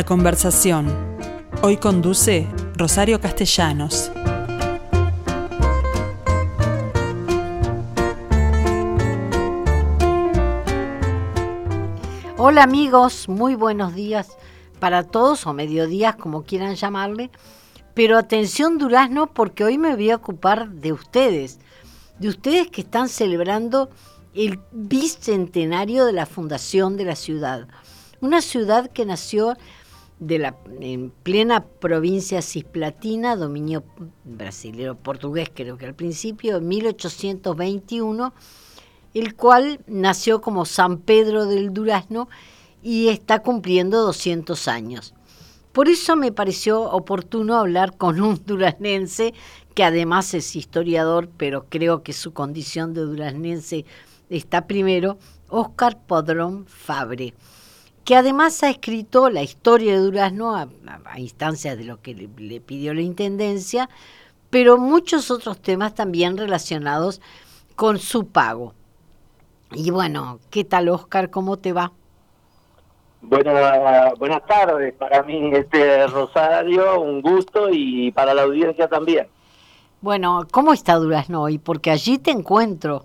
La 0.00 0.06
conversación. 0.06 0.88
Hoy 1.60 1.76
conduce 1.76 2.48
Rosario 2.74 3.20
Castellanos. 3.20 4.10
Hola 12.38 12.62
amigos, 12.62 13.28
muy 13.28 13.54
buenos 13.54 13.94
días 13.94 14.38
para 14.78 15.02
todos 15.02 15.46
o 15.46 15.52
mediodías 15.52 16.16
como 16.16 16.44
quieran 16.44 16.76
llamarle. 16.76 17.30
Pero 17.92 18.16
atención 18.16 18.78
Durazno 18.78 19.26
porque 19.26 19.64
hoy 19.64 19.76
me 19.76 19.96
voy 19.96 20.12
a 20.12 20.16
ocupar 20.16 20.70
de 20.70 20.94
ustedes, 20.94 21.58
de 22.18 22.30
ustedes 22.30 22.68
que 22.68 22.80
están 22.80 23.10
celebrando 23.10 23.90
el 24.32 24.60
bicentenario 24.72 26.06
de 26.06 26.14
la 26.14 26.24
fundación 26.24 26.96
de 26.96 27.04
la 27.04 27.16
ciudad. 27.16 27.68
Una 28.22 28.40
ciudad 28.40 28.90
que 28.90 29.04
nació 29.04 29.58
de 30.20 30.38
la, 30.38 30.56
en 30.80 31.10
plena 31.10 31.64
provincia 31.64 32.42
cisplatina, 32.42 33.36
dominio 33.36 33.82
brasilero 34.24 34.94
portugués 34.94 35.50
creo 35.52 35.78
que 35.78 35.86
al 35.86 35.94
principio, 35.94 36.58
en 36.58 36.68
1821, 36.68 38.32
el 39.14 39.34
cual 39.34 39.80
nació 39.86 40.40
como 40.40 40.66
San 40.66 40.98
Pedro 40.98 41.46
del 41.46 41.72
Durazno 41.72 42.28
y 42.82 43.08
está 43.08 43.40
cumpliendo 43.40 44.02
200 44.02 44.68
años. 44.68 45.14
Por 45.72 45.88
eso 45.88 46.16
me 46.16 46.32
pareció 46.32 46.82
oportuno 46.82 47.56
hablar 47.56 47.96
con 47.96 48.20
un 48.20 48.40
duraznense 48.46 49.34
que 49.74 49.84
además 49.84 50.34
es 50.34 50.54
historiador, 50.54 51.30
pero 51.36 51.66
creo 51.68 52.02
que 52.02 52.12
su 52.12 52.32
condición 52.32 52.92
de 52.92 53.02
duraznense 53.02 53.86
está 54.28 54.66
primero, 54.66 55.18
Óscar 55.48 55.98
Podrón 56.06 56.66
Fabre, 56.66 57.34
que 58.04 58.16
además 58.16 58.62
ha 58.62 58.70
escrito 58.70 59.30
la 59.30 59.42
historia 59.42 59.92
de 59.92 59.98
Durazno 59.98 60.56
a, 60.56 60.68
instancias 61.18 61.76
de 61.76 61.84
lo 61.84 62.00
que 62.00 62.14
le, 62.14 62.60
pidió 62.60 62.94
la 62.94 63.02
Intendencia, 63.02 63.88
pero 64.48 64.78
muchos 64.78 65.30
otros 65.30 65.60
temas 65.60 65.94
también 65.94 66.36
relacionados 66.36 67.20
con 67.76 67.98
su 67.98 68.26
pago. 68.26 68.74
Y 69.72 69.90
bueno, 69.90 70.40
¿qué 70.50 70.64
tal 70.64 70.88
Óscar? 70.88 71.30
¿Cómo 71.30 71.56
te 71.56 71.72
va? 71.72 71.92
Buenas, 73.22 74.18
buenas 74.18 74.44
tardes, 74.46 74.94
para 74.94 75.22
mí 75.22 75.50
este 75.52 76.06
Rosario, 76.06 77.00
un 77.00 77.20
gusto 77.20 77.68
y 77.70 78.10
para 78.12 78.32
la 78.32 78.42
audiencia 78.42 78.88
también. 78.88 79.28
Bueno, 80.00 80.46
¿cómo 80.50 80.72
está 80.72 80.94
Durazno 80.94 81.42
hoy? 81.42 81.58
Porque 81.58 81.90
allí 81.90 82.16
te 82.16 82.30
encuentro. 82.30 83.04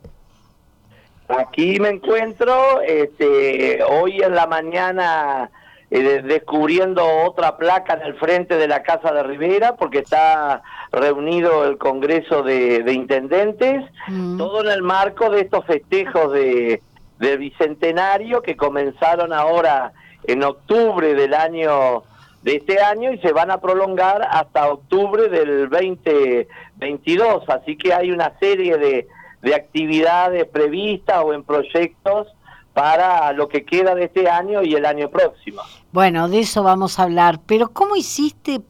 Aquí 1.28 1.80
me 1.80 1.90
encuentro, 1.90 2.82
este, 2.82 3.84
hoy 3.84 4.22
en 4.22 4.36
la 4.36 4.46
mañana 4.46 5.50
eh, 5.90 6.22
descubriendo 6.24 7.04
otra 7.26 7.58
placa 7.58 7.94
en 7.94 8.02
el 8.02 8.16
frente 8.16 8.58
de 8.58 8.68
la 8.68 8.84
Casa 8.84 9.12
de 9.12 9.24
Rivera, 9.24 9.76
porque 9.76 10.00
está 10.00 10.62
reunido 10.92 11.66
el 11.66 11.78
Congreso 11.78 12.44
de, 12.44 12.84
Intendentes, 12.92 13.84
mm. 14.08 14.38
todo 14.38 14.62
en 14.64 14.72
el 14.72 14.84
marco 14.84 15.30
de 15.30 15.42
estos 15.42 15.66
festejos 15.66 16.32
de, 16.32 16.82
de 17.20 17.38
Bicentenario 17.38 18.42
que 18.42 18.56
comenzaron 18.56 19.34
ahora 19.34 19.94
en 20.26 20.44
octubre 20.44 21.14
del 21.14 21.34
año 21.34 22.04
de 22.44 22.58
este 22.58 22.80
año 22.80 23.12
y 23.12 23.18
se 23.20 23.34
van 23.34 23.50
a 23.50 23.60
prolongar 23.60 24.22
hasta 24.30 24.70
octubre 24.70 25.30
del 25.30 25.68
2022. 25.68 27.50
Así 27.50 27.76
que 27.76 27.92
hay 27.92 28.12
una 28.12 28.38
serie 28.40 28.78
de, 28.78 29.08
de 29.46 29.54
actividades 29.54 30.48
previstas 30.48 31.24
o 31.24 31.32
en 31.32 31.44
proyectos 31.44 32.28
para 32.74 33.32
lo 33.32 33.48
que 33.48 33.64
queda 33.64 33.94
de 33.94 34.06
este 34.06 34.28
año 34.28 34.64
y 34.64 34.74
el 34.74 34.86
año 34.86 35.10
próximo. 35.10 35.62
Bueno, 35.94 36.28
de 36.28 36.40
eso 36.40 36.64
vamos 36.64 37.00
a 37.00 37.04
hablar, 37.04 37.40
pero 37.46 37.70
¿cómo 37.70 37.96
hiciste 37.96 38.62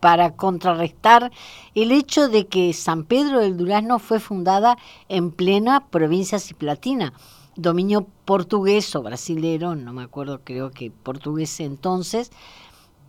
para 0.00 0.34
contrarrestar 0.34 1.30
el 1.74 1.92
hecho 1.92 2.28
de 2.28 2.46
que 2.46 2.72
San 2.72 3.04
Pedro 3.04 3.40
del 3.40 3.58
Durazno 3.58 3.98
fue 3.98 4.20
fundada 4.20 4.78
en 5.10 5.32
plena 5.32 5.86
provincia 5.90 6.38
ciplatina, 6.38 7.12
dominio 7.54 8.06
portugués 8.24 8.96
o 8.96 9.02
brasilero, 9.02 9.76
no 9.76 9.92
me 9.92 10.02
acuerdo, 10.02 10.40
creo 10.42 10.70
que 10.70 10.90
portugués 10.90 11.60
entonces, 11.60 12.32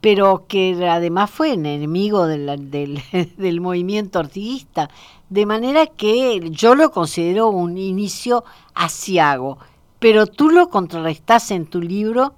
pero 0.04 0.48
que 0.50 0.76
además 0.86 1.32
fue 1.32 1.54
enemigo 1.54 2.28
del, 2.28 2.46
del, 3.38 3.62
movimiento 3.62 4.20
ortiguista, 4.20 4.90
de 5.30 5.46
manera 5.46 5.88
que 5.88 6.42
yo 6.50 6.76
lo 6.76 6.92
considero 6.92 7.48
un 7.48 7.78
inicio 7.78 8.44
asiago, 8.76 9.60
pero 10.00 10.28
tú 10.28 10.50
lo 10.50 10.68
contrarrestás 10.68 11.52
en 11.52 11.68
tu 11.68 11.80
libro 11.80 12.34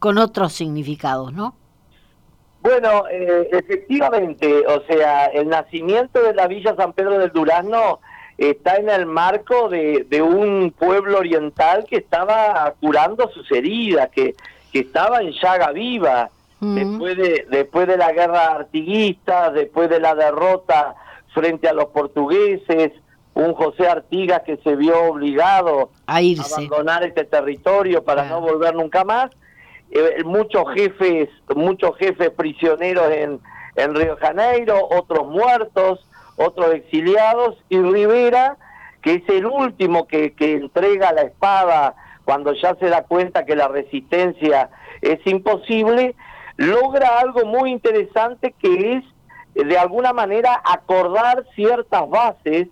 con 0.00 0.18
otros 0.18 0.52
significados, 0.52 1.32
¿no? 1.32 1.54
Bueno, 2.62 3.04
eh, 3.08 3.50
efectivamente, 3.52 4.66
o 4.66 4.82
sea, 4.88 5.26
el 5.26 5.48
nacimiento 5.48 6.20
de 6.20 6.34
la 6.34 6.48
Villa 6.48 6.74
San 6.74 6.92
Pedro 6.92 7.20
del 7.20 7.30
Durazno 7.30 8.00
está 8.36 8.78
en 8.78 8.90
el 8.90 9.06
marco 9.06 9.68
de, 9.68 10.04
de 10.10 10.22
un 10.22 10.74
pueblo 10.76 11.18
oriental 11.18 11.84
que 11.88 11.98
estaba 11.98 12.74
curando 12.80 13.30
sus 13.30 13.48
heridas, 13.52 14.08
que, 14.10 14.34
que 14.72 14.80
estaba 14.80 15.20
en 15.20 15.30
llaga 15.30 15.70
viva, 15.70 16.30
después, 16.60 17.16
de, 17.16 17.46
después 17.50 17.86
de 17.86 17.96
la 17.96 18.12
guerra 18.12 18.46
artiguista, 18.54 19.50
después 19.50 19.88
de 19.90 20.00
la 20.00 20.14
derrota 20.14 20.94
frente 21.34 21.68
a 21.68 21.74
los 21.74 21.86
portugueses, 21.86 22.92
un 23.34 23.52
José 23.52 23.86
Artigas 23.86 24.42
que 24.42 24.56
se 24.58 24.74
vio 24.76 25.10
obligado 25.10 25.90
a, 26.06 26.18
abandonar 26.18 27.04
este 27.04 27.24
territorio 27.24 28.02
para 28.02 28.24
no 28.24 28.40
volver 28.40 28.74
nunca 28.74 29.04
más, 29.04 29.30
eh, 29.90 30.24
muchos 30.24 30.64
jefes, 30.72 31.28
muchos 31.54 31.96
jefes 31.98 32.30
prisioneros 32.30 33.10
en, 33.12 33.40
en 33.76 33.94
Río 33.94 34.16
Janeiro, 34.16 34.88
otros 34.90 35.28
muertos, 35.28 36.08
otros 36.36 36.74
exiliados, 36.74 37.56
y 37.68 37.78
Rivera, 37.78 38.56
que 39.02 39.14
es 39.14 39.28
el 39.28 39.44
último 39.44 40.06
que, 40.06 40.32
que 40.32 40.54
entrega 40.54 41.12
la 41.12 41.22
espada 41.22 41.94
cuando 42.24 42.54
ya 42.54 42.74
se 42.76 42.88
da 42.88 43.02
cuenta 43.02 43.44
que 43.44 43.54
la 43.54 43.68
resistencia 43.68 44.70
es 45.02 45.24
imposible, 45.26 46.16
logra 46.56 47.18
algo 47.18 47.44
muy 47.44 47.70
interesante 47.70 48.54
que 48.58 48.94
es 48.94 49.04
de 49.54 49.78
alguna 49.78 50.12
manera 50.12 50.60
acordar 50.64 51.44
ciertas 51.54 52.08
bases 52.08 52.68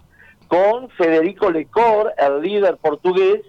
con 0.49 0.91
Federico 0.91 1.51
Lecor, 1.51 2.13
el 2.19 2.43
líder 2.43 2.77
portugués, 2.77 3.41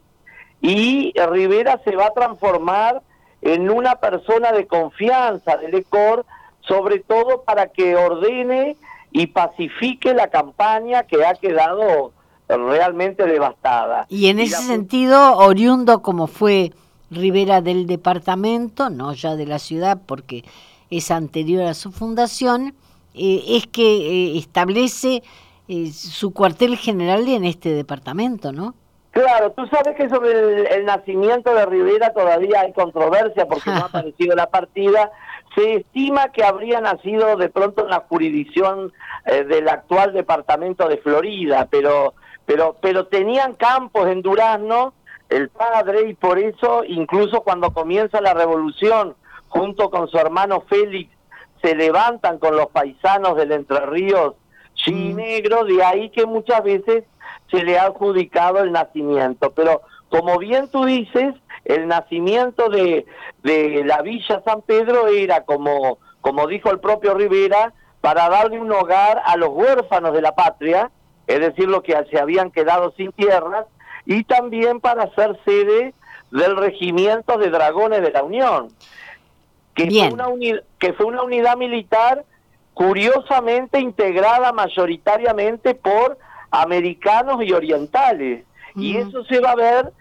y 0.62 1.14
Rivera 1.30 1.82
se 1.84 1.96
va 1.96 2.08
a 2.08 2.14
transformar 2.14 3.02
en 3.42 3.70
una 3.70 3.96
persona 3.96 4.52
de 4.52 4.66
confianza 4.66 5.58
de 5.58 5.70
Lecor, 5.70 6.26
sobre 6.62 7.00
todo 7.00 7.44
para 7.44 7.68
que 7.68 7.96
ordene 7.96 8.76
y 9.12 9.28
pacifique 9.28 10.14
la 10.14 10.28
campaña 10.28 11.04
que 11.04 11.24
ha 11.24 11.36
quedado 11.36 12.12
realmente 12.48 13.26
devastada. 13.26 14.06
Y 14.10 14.30
en 14.30 14.40
ese 14.40 14.64
sentido, 14.64 15.38
oriundo 15.38 16.02
como 16.02 16.28
fue 16.28 16.72
Rivera 17.12 17.62
del 17.62 17.86
departamento, 17.86 18.90
no 18.90 19.14
ya 19.14 19.36
de 19.36 19.46
la 19.46 19.60
ciudad 19.60 20.02
porque 20.06 20.44
es 20.90 21.12
anterior 21.12 21.64
a 21.64 21.74
su 21.74 21.92
fundación, 21.92 22.74
eh, 23.14 23.44
es 23.48 23.68
que 23.68 23.84
eh, 23.84 24.38
establece 24.38 25.24
eh, 25.68 25.92
su 25.92 26.34
cuartel 26.34 26.78
general 26.78 27.28
en 27.28 27.46
este 27.46 27.70
departamento, 27.70 28.52
¿no? 28.52 28.76
Claro, 29.12 29.52
tú 29.52 29.66
sabes 29.68 29.96
que 29.96 30.10
sobre 30.10 30.76
el, 30.76 30.86
nacimiento 30.86 31.54
de 31.54 31.66
Rivera 31.66 32.12
todavía 32.12 32.62
hay 32.62 32.74
controversia 32.74 33.48
porque 33.48 33.70
no 33.70 33.78
ha 33.78 33.86
aparecido 33.86 34.36
la 34.36 34.48
partida. 34.48 35.12
Se 35.56 35.76
estima 35.76 36.34
que 36.34 36.44
habría 36.44 36.82
nacido 36.82 37.38
de 37.38 37.50
pronto 37.50 37.84
en 37.84 37.92
la 37.92 38.02
jurisdicción 38.10 38.92
del 39.26 39.70
actual 39.70 40.12
departamento 40.12 40.88
de 40.90 40.98
Florida, 40.98 41.68
pero, 41.72 42.14
pero, 42.46 42.76
pero 42.82 43.08
tenían 43.08 43.54
campos 43.54 44.08
en 44.10 44.22
Durazno 44.22 44.94
el 45.30 45.50
padre 45.50 46.10
y 46.10 46.14
por 46.14 46.40
eso 46.40 46.84
incluso 46.86 47.42
cuando 47.42 47.72
comienza 47.72 48.22
la 48.22 48.34
revolución 48.34 49.16
junto 49.48 49.90
con 49.90 50.08
su 50.08 50.18
hermano 50.18 50.64
Félix 50.70 51.12
se 51.62 51.76
levantan 51.76 52.38
con 52.38 52.56
los 52.56 52.68
paisanos 52.68 53.36
del 53.36 53.52
Entre 53.52 53.80
Ríos 53.86 54.36
y 54.86 54.92
mm. 54.92 55.16
negro, 55.16 55.64
de 55.66 55.84
ahí 55.84 56.10
que 56.10 56.26
muchas 56.26 56.64
veces 56.64 57.04
se 57.50 57.64
le 57.64 57.78
ha 57.80 57.86
adjudicado 57.86 58.60
el 58.60 58.72
nacimiento. 58.72 59.52
Pero 59.52 59.82
como 60.10 60.38
bien 60.38 60.70
tú 60.70 60.86
dices, 60.86 61.34
el 61.64 61.88
nacimiento 61.88 62.70
de, 62.70 63.06
de 63.44 63.84
la 63.86 64.02
Villa 64.02 64.42
San 64.46 64.62
Pedro 64.62 65.08
era, 65.08 65.42
como, 65.42 65.98
como 66.22 66.48
dijo 66.48 66.70
el 66.70 66.80
propio 66.80 67.16
Rivera, 67.16 67.74
para 68.02 68.30
darle 68.30 68.60
un 68.60 68.72
hogar 68.72 69.22
a 69.26 69.36
los 69.36 69.50
huérfanos 69.50 70.14
de 70.14 70.22
la 70.22 70.36
patria, 70.36 70.92
es 71.26 71.40
decir, 71.40 71.68
los 71.68 71.82
que 71.82 71.98
se 72.12 72.20
habían 72.20 72.52
quedado 72.52 72.94
sin 72.96 73.12
tierras, 73.14 73.66
y 74.06 74.24
también 74.24 74.80
para 74.80 75.14
ser 75.16 75.40
sede 75.46 75.94
del 76.32 76.58
regimiento 76.58 77.38
de 77.38 77.50
dragones 77.50 78.02
de 78.02 78.12
la 78.12 78.24
Unión, 78.24 78.70
que, 79.74 79.90
Fue, 79.90 80.10
una 80.10 80.28
que 80.80 80.94
fue 80.94 81.06
una 81.06 81.24
unidad 81.24 81.58
militar 81.58 82.24
curiosamente 82.74 83.80
integrada 83.80 84.52
mayoritariamente 84.52 85.76
por 85.76 86.18
americanos 86.52 87.44
y 87.44 87.52
orientales. 87.52 88.46
Y 88.76 88.98
eso 88.98 89.24
se 89.26 89.40
va 89.40 89.52
a 89.52 89.56
ver 89.56 89.94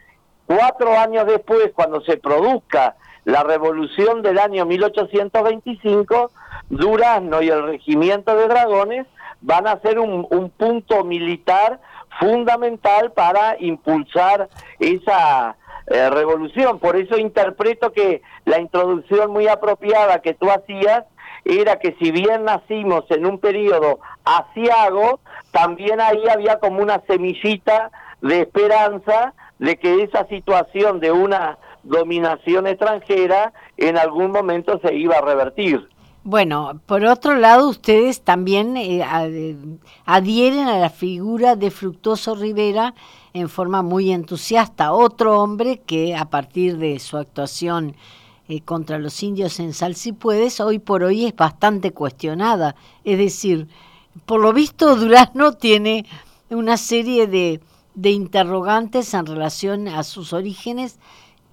cuatro 0.47 0.99
años 0.99 1.27
después, 1.27 1.71
cuando 1.75 2.01
se 2.03 2.17
produzca 2.17 2.97
la 3.25 3.43
revolución 3.43 4.23
del 4.23 4.39
año 4.39 4.67
1825, 4.67 6.31
Durazno 6.69 7.43
y 7.43 7.49
el 7.49 7.63
regimiento 7.65 8.35
de 8.37 8.49
dragones 8.49 9.07
van 9.41 9.67
a 9.67 9.79
ser 9.81 9.99
un, 9.99 10.51
punto 10.57 11.05
militar 11.05 11.81
fundamental 12.21 13.13
para 13.13 13.57
impulsar 13.61 14.49
esa 14.79 15.57
eh, 15.87 16.11
revolución. 16.11 16.79
Por 16.79 16.97
eso 16.97 17.19
interpreto 17.19 17.93
que 17.93 18.23
la 18.45 18.59
introducción 18.59 19.31
muy 19.31 19.49
apropiada 19.49 20.21
que 20.21 20.35
tú 20.35 20.51
hacías 20.51 21.05
era 21.45 21.79
que 21.79 21.95
si 22.01 22.11
bien 22.11 22.45
nacimos 22.45 23.05
en 23.11 23.27
un 23.27 23.39
periodo 23.39 24.01
asiago, 24.25 25.21
también 25.51 26.01
ahí 26.01 26.27
había 26.29 26.59
como 26.59 26.81
una 26.81 27.03
semillita 27.07 27.91
de 28.23 28.41
esperanza 28.41 29.35
de 29.59 29.77
que 29.77 30.03
esa 30.03 30.27
situación 30.29 31.01
de 31.01 31.13
una 31.13 31.59
dominación 31.83 32.67
extranjera 32.67 33.53
en 33.77 33.99
algún 33.99 34.31
momento 34.31 34.81
se 34.83 34.95
iba 34.95 35.19
a 35.19 35.21
revertir. 35.21 35.87
Bueno, 36.27 36.81
por 36.87 37.05
otro 37.05 37.35
lado, 37.37 37.69
ustedes 37.69 38.23
también 38.23 38.79
eh, 38.79 39.05
adhieren 40.07 40.69
a 40.69 40.79
la 40.79 40.89
figura 40.89 41.55
de 41.55 41.71
Fructuoso 41.71 42.35
Rivera 42.35 42.95
en 43.35 43.51
forma 43.51 43.83
muy 43.83 44.11
entusiasta. 44.11 44.95
Otro 44.95 45.43
hombre 45.43 45.83
que 45.85 46.17
a 46.17 46.31
partir 46.31 46.79
de 46.79 46.99
su 46.99 47.19
actuación 47.19 47.95
eh, 48.49 48.63
contra 48.63 48.99
los 48.99 49.23
indios 49.23 49.61
en 49.61 49.75
Salsipuedes, 49.75 50.61
hoy 50.61 50.79
por 50.79 51.03
hoy 51.03 51.27
es 51.27 51.37
bastante 51.37 51.93
cuestionada. 51.93 52.75
Es 53.05 53.19
decir, 53.19 53.69
por 54.25 54.41
lo 54.41 54.55
visto 54.55 54.97
Durazno 54.97 55.53
tiene 55.53 56.07
una 56.49 56.79
serie 56.79 57.27
de 57.27 58.11
interrogantes 58.11 59.13
en 59.13 59.27
relación 59.27 59.89
a 59.89 60.03
sus 60.03 60.33
orígenes 60.33 60.99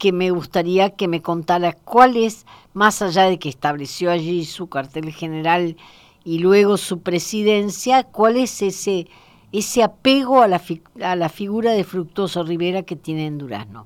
que 0.02 0.12
me 0.12 0.32
gustaría 0.32 0.90
que 0.90 1.08
me 1.08 1.22
contara 1.22 1.74
cuál 1.74 2.18
es, 2.18 2.48
más 2.74 3.04
allá 3.04 3.26
de 3.26 3.38
que 3.38 3.50
estableció 3.50 4.10
allí 4.10 4.46
su 4.46 4.68
cartel 4.68 5.12
general 5.14 5.78
y 6.24 6.40
luego 6.40 6.78
su 6.78 7.04
presidencia, 7.04 8.04
cuál 8.06 8.38
es 8.38 8.64
ese, 8.64 9.08
ese 9.52 9.84
apego 9.84 10.42
a 10.42 10.48
la, 10.48 10.60
a 11.04 11.16
la 11.16 11.30
figura 11.30 11.74
de 11.74 11.84
Fructuoso 11.84 12.42
Rivera 12.42 12.82
que 12.82 12.96
tiene 12.96 13.28
en 13.28 13.38
Durazno. 13.38 13.86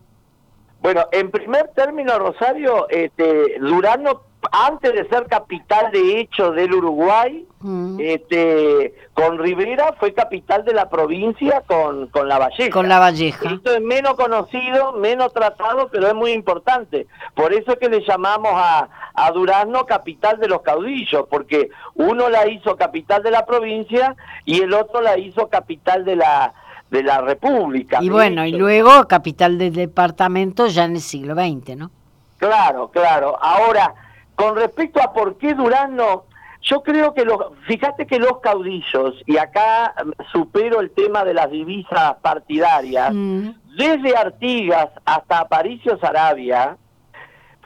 Bueno, 0.82 1.02
en 1.12 1.32
primer 1.32 1.72
término, 1.76 2.18
Rosario, 2.18 2.88
este, 2.88 3.60
Durazno 3.60 4.22
antes 4.52 4.94
de 4.94 5.08
ser 5.08 5.28
capital 5.28 5.92
de 5.92 6.20
hecho 6.20 6.52
del 6.52 6.74
Uruguay, 6.74 7.46
mm. 7.60 7.98
este, 8.00 8.94
con 9.14 9.38
Rivera 9.38 9.96
fue 10.00 10.14
capital 10.14 10.66
de 10.66 10.74
la 10.74 10.90
provincia 10.90 11.64
con, 11.68 12.08
con 12.08 12.28
La 12.28 12.38
Valleja. 12.38 12.72
Con 12.72 12.90
La 12.90 13.00
Valleja. 13.00 13.50
Esto 13.50 13.74
es 13.74 13.82
menos 13.82 14.16
conocido, 14.16 14.94
menos 14.94 15.34
tratado, 15.34 15.90
pero 15.92 16.08
es 16.08 16.14
muy 16.14 16.32
importante. 16.32 17.08
Por 17.34 17.54
eso 17.54 17.74
es 17.74 17.80
que 17.80 17.90
le 17.90 18.06
llamamos 18.06 18.52
a, 18.54 18.90
a 19.14 19.32
Durazno 19.32 19.86
capital 19.86 20.40
de 20.40 20.48
los 20.48 20.62
caudillos, 20.62 21.26
porque 21.30 21.70
uno 21.96 22.30
la 22.30 22.48
hizo 22.48 22.76
capital 22.76 23.24
de 23.24 23.32
la 23.32 23.46
provincia 23.46 24.16
y 24.46 24.62
el 24.62 24.74
otro 24.74 25.02
la 25.02 25.18
hizo 25.18 25.48
capital 25.50 26.06
de 26.06 26.16
la 26.18 26.54
de 26.90 27.04
la 27.04 27.20
República. 27.20 27.98
Y 28.02 28.10
bueno, 28.10 28.46
y 28.46 28.52
luego 28.52 29.08
capital 29.08 29.58
del 29.58 29.74
departamento 29.74 30.68
ya 30.68 30.86
en 30.86 30.96
el 30.96 31.02
siglo 31.02 31.34
XX, 31.34 31.76
¿no? 31.76 31.92
Claro, 32.38 32.90
claro. 32.90 33.38
Ahora, 33.42 33.94
con 34.36 34.56
respecto 34.56 35.02
a 35.02 35.14
por 35.14 35.38
qué 35.38 35.54
Durazno, 35.54 36.26
yo 36.62 36.82
creo 36.82 37.14
que 37.14 37.26
los, 37.26 37.38
fíjate 37.68 38.08
que 38.08 38.20
los 38.20 38.40
caudillos, 38.40 39.22
y 39.26 39.38
acá 39.38 39.94
mm, 40.04 40.12
supero 40.32 40.80
el 40.82 40.92
tema 40.92 41.24
de 41.24 41.34
las 41.34 41.50
divisas 41.52 42.16
partidarias, 42.22 43.12
mm. 43.14 43.50
desde 43.78 44.18
Artigas 44.18 44.90
hasta 45.06 45.40
Aparicio 45.40 45.98
Sarabia, 46.00 46.78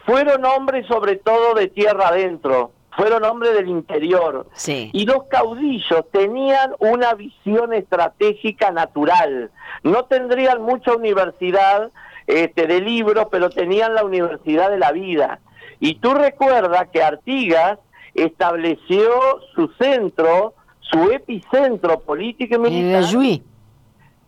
fueron 0.06 0.44
hombres 0.46 0.86
sobre 0.88 1.16
todo 1.16 1.54
de 1.54 1.68
tierra 1.68 2.10
adentro, 2.10 2.72
fueron 2.98 3.24
hombres 3.24 3.54
del 3.54 3.70
interior. 3.70 4.48
Y 4.92 5.06
los 5.06 5.24
caudillos 5.26 6.04
tenían 6.12 6.74
una 6.80 7.14
visión 7.14 7.74
estratégica 7.74 8.72
natural. 8.72 9.52
No 9.84 10.06
tendrían 10.06 10.62
mucha 10.62 10.94
universidad 10.94 11.92
este, 12.28 12.68
de 12.68 12.82
libros, 12.82 13.28
pero 13.32 13.50
tenían 13.50 13.94
la 13.94 14.04
universidad 14.04 14.70
de 14.70 14.80
la 14.80 14.92
vida. 14.92 15.40
Y 15.80 15.96
tú 15.96 16.14
recuerdas 16.14 16.90
que 16.92 17.02
Artigas 17.02 17.80
estableció 18.14 19.10
su 19.56 19.68
centro, 19.80 20.54
su 20.82 21.12
epicentro 21.12 22.00
político 22.02 22.56
y 22.56 22.60
militar. 22.60 22.82
En 22.82 22.90
el 22.90 22.96
Ayuí. 23.04 23.44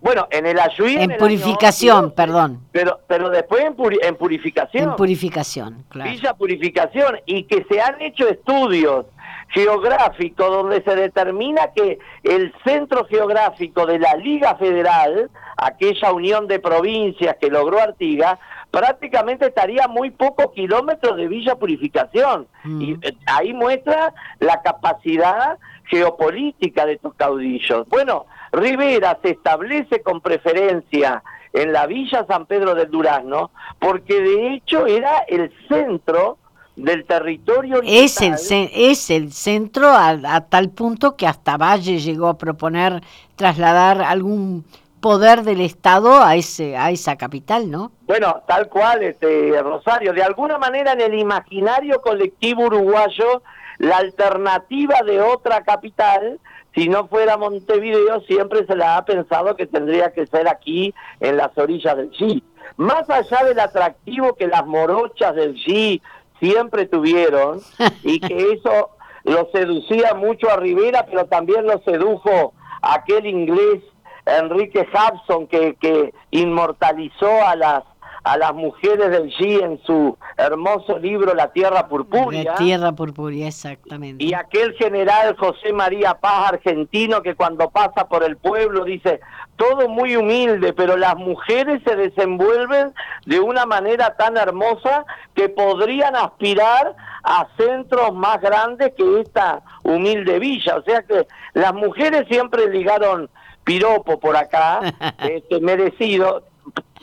Bueno, 0.02 0.28
en 0.32 0.48
el 0.48 0.60
Ayuí. 0.60 0.96
En, 0.98 1.18
purificación, 1.18 2.12
perdón. 2.12 2.62
Pero, 2.72 3.00
pero 3.08 3.30
después 3.30 3.64
en, 3.64 3.76
en 4.02 4.16
purificación. 4.16 4.90
En 4.90 4.96
purificación, 4.96 5.86
claro. 5.90 6.10
Villa 6.10 6.34
Purificación. 6.34 7.20
Y 7.26 7.44
que 7.44 7.66
se 7.70 7.80
han 7.80 8.02
hecho 8.02 8.28
estudios 8.28 9.06
geográficos 9.50 10.48
donde 10.48 10.82
se 10.82 10.96
determina 10.96 11.72
que 11.76 12.00
el 12.24 12.54
centro 12.64 13.06
geográfico 13.06 13.86
de 13.86 14.00
la 14.00 14.16
Liga 14.16 14.56
Federal, 14.56 15.30
aquella 15.58 16.14
unión 16.14 16.48
de 16.48 16.60
provincias 16.60 17.36
que 17.40 17.50
logró 17.50 17.80
Artigas, 17.80 18.40
prácticamente 18.72 19.48
estaría 19.48 19.88
muy 19.88 20.12
pocos 20.12 20.52
kilómetros 20.54 21.18
de 21.18 21.28
Villa 21.28 21.56
Purificación. 21.56 22.48
Mm. 22.64 22.82
Y 22.82 22.92
eh, 23.02 23.16
ahí 23.26 23.54
muestra 23.54 24.14
la 24.40 24.62
capacidad 24.62 25.60
geopolítica 25.86 26.86
de 26.86 26.94
estos 26.94 27.14
caudillos. 27.16 27.88
Bueno, 27.90 28.26
Rivera 28.54 29.20
se 29.22 29.32
establece 29.32 30.02
con 30.02 30.22
preferencia 30.22 31.22
en 31.54 31.74
la 31.74 31.86
Villa 31.86 32.26
San 32.28 32.46
Pedro 32.46 32.76
del 32.76 32.90
Durazno, 32.90 33.52
porque 33.80 34.22
de 34.22 34.54
hecho 34.54 34.88
era 34.88 35.20
el 35.28 35.52
centro 35.68 36.38
del 36.78 37.04
territorio 37.06 37.82
es 37.84 38.22
el 38.22 38.36
es 38.74 39.10
el 39.10 39.34
centro 39.34 39.90
a, 39.90 40.42
tal 40.50 40.70
punto 40.70 41.18
que 41.18 41.28
hasta 41.28 41.58
Valle 41.58 42.00
llegó 42.00 42.28
a 42.28 42.38
proponer 42.38 43.02
trasladar 43.36 44.02
algún 44.02 44.66
poder 45.02 45.42
del 45.42 45.62
Estado 45.62 46.24
a 46.24 46.36
ese 46.36 46.78
a 46.78 46.92
esa 46.92 47.18
capital, 47.18 47.70
¿no? 47.70 47.92
Bueno, 48.06 48.44
tal 48.48 48.70
cual, 48.70 49.04
este 49.04 49.62
Rosario, 49.62 50.14
de 50.14 50.24
alguna 50.24 50.58
manera 50.58 50.94
en 50.94 51.02
el 51.02 51.16
imaginario 51.16 52.02
colectivo 52.02 52.66
uruguayo 52.66 53.42
la 53.80 53.98
alternativa 53.98 55.02
de 55.04 55.20
otra 55.22 55.64
capital, 55.64 56.40
si 56.76 56.88
no 56.88 57.08
fuera 57.08 57.36
Montevideo, 57.36 58.22
siempre 58.22 58.66
se 58.68 58.76
la 58.76 58.98
ha 58.98 59.06
pensado 59.06 59.56
que 59.56 59.66
tendría 59.66 60.14
que 60.14 60.28
ser 60.28 60.48
aquí 60.48 60.94
en 61.20 61.38
las 61.38 61.58
orillas 61.58 61.98
del 61.98 62.12
G. 62.12 62.44
Más 62.78 63.10
allá 63.10 63.44
del 63.44 63.60
atractivo 63.60 64.36
que 64.36 64.48
las 64.48 64.66
morochas 64.66 65.36
del 65.36 65.56
G 65.56 66.00
siempre 66.40 66.86
tuvieron 66.86 67.60
y 68.04 68.20
que 68.20 68.54
eso 68.54 68.92
lo 69.24 69.50
seducía 69.52 70.14
mucho 70.14 70.50
a 70.50 70.58
Rivera, 70.58 71.06
pero 71.06 71.26
también 71.26 71.66
lo 71.66 71.80
sedujo 71.80 72.54
aquel 72.82 73.26
inglés 73.26 73.84
Enrique 74.26 74.88
Hudson 74.92 75.48
que, 75.48 75.76
que 75.76 76.14
inmortalizó 76.32 77.30
a 77.46 77.56
las 77.56 77.84
a 78.24 78.38
las 78.38 78.54
mujeres 78.54 79.10
del 79.10 79.32
G 79.32 79.64
en 79.64 79.82
su 79.84 80.18
hermoso 80.38 81.00
libro 81.00 81.34
La 81.34 81.52
Tierra 81.52 81.88
Purpúrea. 81.88 82.44
La 82.44 82.56
Tierra 82.56 82.92
Purpúrea, 82.92 83.48
exactamente. 83.48 84.24
Y 84.24 84.34
aquel 84.34 84.74
general 84.74 85.36
José 85.38 85.74
María 85.74 86.14
Paz 86.14 86.52
argentino 86.54 87.24
que 87.24 87.36
cuando 87.36 87.70
pasa 87.72 88.08
por 88.08 88.24
el 88.24 88.38
pueblo 88.38 88.84
dice, 88.84 89.22
todo 89.56 89.90
muy 89.90 90.16
humilde, 90.16 90.74
pero 90.74 90.98
las 90.98 91.16
mujeres 91.16 91.82
se 91.84 91.96
desenvuelven 91.96 92.94
de 93.26 93.40
una 93.40 93.66
manera 93.66 94.16
tan 94.16 94.38
hermosa 94.38 95.06
que 95.34 95.50
podrían 95.50 96.16
aspirar 96.16 96.96
a 97.24 97.48
centros 97.58 98.14
más 98.14 98.40
grandes 98.40 98.94
que 98.96 99.22
esta 99.22 99.62
humilde 99.84 100.38
villa. 100.40 100.78
O 100.78 100.84
sea 100.84 101.02
que 101.04 101.28
las 101.54 101.74
mujeres 101.74 102.28
siempre 102.28 102.70
ligaron 102.70 103.30
piropo 103.64 104.20
por 104.20 104.36
acá, 104.36 104.80
este, 105.20 105.60
merecido. 105.60 106.44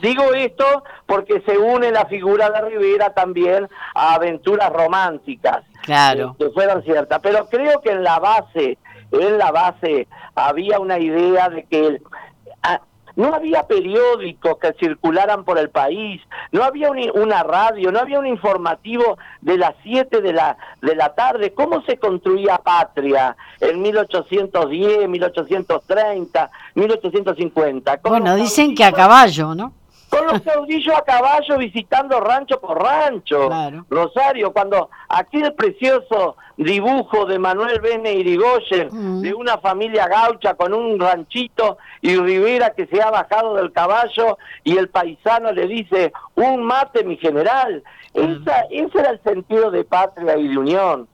Digo 0.01 0.33
esto 0.33 0.83
porque 1.05 1.41
se 1.41 1.57
une 1.57 1.91
la 1.91 2.05
figura 2.05 2.49
de 2.49 2.61
Rivera 2.69 3.13
también 3.13 3.67
a 3.93 4.13
aventuras 4.13 4.71
románticas. 4.71 5.63
Claro. 5.83 6.35
Que 6.39 6.49
fueron 6.51 6.83
ciertas. 6.83 7.19
Pero 7.21 7.47
creo 7.47 7.81
que 7.81 7.91
en 7.91 8.03
la 8.03 8.19
base, 8.19 8.77
en 9.11 9.37
la 9.37 9.51
base 9.51 10.07
había 10.35 10.79
una 10.79 10.99
idea 10.99 11.49
de 11.49 11.65
que 11.65 12.01
no 13.15 13.33
había 13.33 13.63
periódicos 13.63 14.57
que 14.57 14.73
circularan 14.73 15.43
por 15.43 15.57
el 15.57 15.69
país, 15.69 16.21
no 16.51 16.63
había 16.63 16.91
una 16.91 17.43
radio, 17.43 17.91
no 17.91 17.99
había 17.99 18.19
un 18.19 18.27
informativo 18.27 19.17
de 19.41 19.57
las 19.57 19.75
7 19.83 20.21
de 20.21 20.33
la, 20.33 20.57
de 20.81 20.95
la 20.95 21.13
tarde. 21.15 21.53
¿Cómo 21.53 21.81
se 21.83 21.97
construía 21.97 22.57
patria 22.57 23.35
en 23.59 23.81
1810, 23.81 25.09
1830, 25.09 26.51
1850? 26.75 27.99
Bueno, 28.03 28.35
dicen 28.35 28.75
que 28.75 28.83
a 28.83 28.91
caballo, 28.91 29.55
¿no? 29.55 29.73
Con 30.09 30.25
los 30.27 30.41
caudillos 30.41 30.95
a 30.95 31.01
caballo 31.03 31.57
visitando 31.57 32.19
rancho 32.19 32.59
por 32.59 32.81
rancho. 32.81 33.49
Rosario, 33.89 34.51
cuando 34.51 34.89
aquel 35.07 35.53
precioso 35.53 36.35
dibujo 36.57 37.25
de 37.25 37.39
Manuel 37.39 37.79
Bene 37.79 38.13
Irigoyen 38.13 39.21
de 39.21 39.33
una 39.33 39.57
familia 39.59 40.07
gaucha 40.07 40.55
con 40.55 40.73
un 40.73 40.99
ranchito 40.99 41.77
y 42.01 42.15
Rivera 42.17 42.71
que 42.71 42.85
se 42.87 43.01
ha 43.01 43.11
bajado 43.11 43.55
del 43.55 43.71
caballo 43.71 44.37
y 44.63 44.77
el 44.77 44.89
paisano 44.89 45.51
le 45.51 45.67
dice, 45.67 46.11
un 46.35 46.63
mate 46.63 47.03
mi 47.03 47.17
general. 47.17 47.83
Esa, 48.13 48.61
ese 48.71 48.99
era 48.99 49.11
el 49.11 49.23
sentido 49.23 49.71
de 49.71 49.83
patria 49.83 50.37
y 50.37 50.47
de 50.47 50.57
unión. 50.57 51.07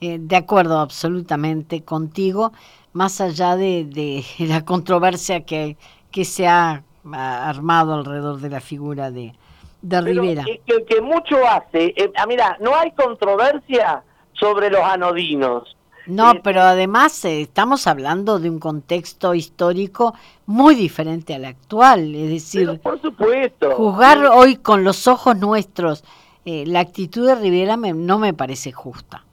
Eh, 0.00 0.18
de 0.20 0.36
acuerdo 0.36 0.80
absolutamente 0.80 1.84
contigo, 1.84 2.52
más 2.92 3.20
allá 3.20 3.56
de, 3.56 3.84
de 3.84 4.24
la 4.46 4.64
controversia 4.64 5.44
que, 5.44 5.76
que 6.10 6.24
se 6.24 6.46
ha 6.46 6.82
armado 7.12 7.94
alrededor 7.94 8.40
de 8.40 8.50
la 8.50 8.60
figura 8.60 9.10
de, 9.10 9.34
de 9.82 10.00
Rivera. 10.00 10.44
Que, 10.44 10.84
que, 10.84 11.00
mucho 11.00 11.36
hace, 11.46 11.94
eh, 11.96 12.12
ah, 12.16 12.26
mira, 12.26 12.56
no 12.60 12.74
hay 12.74 12.92
controversia 12.92 14.02
sobre 14.32 14.70
los 14.70 14.82
anodinos. 14.82 15.76
No, 16.06 16.32
eh, 16.32 16.40
pero 16.42 16.62
además 16.62 17.24
eh, 17.24 17.42
estamos 17.42 17.86
hablando 17.86 18.38
de 18.38 18.50
un 18.50 18.58
contexto 18.58 19.34
histórico 19.34 20.14
muy 20.46 20.74
diferente 20.74 21.34
al 21.34 21.44
actual, 21.44 22.14
es 22.14 22.30
decir, 22.30 22.80
por 22.80 23.00
supuesto. 23.00 23.72
juzgar 23.72 24.24
hoy 24.26 24.56
con 24.56 24.84
los 24.84 25.06
ojos 25.06 25.36
nuestros 25.36 26.04
la 26.46 26.80
actitud 26.80 27.26
de 27.26 27.36
Rivera 27.36 27.78
no 27.78 28.18
me 28.18 28.34
parece 28.34 28.70
justa 28.70 29.24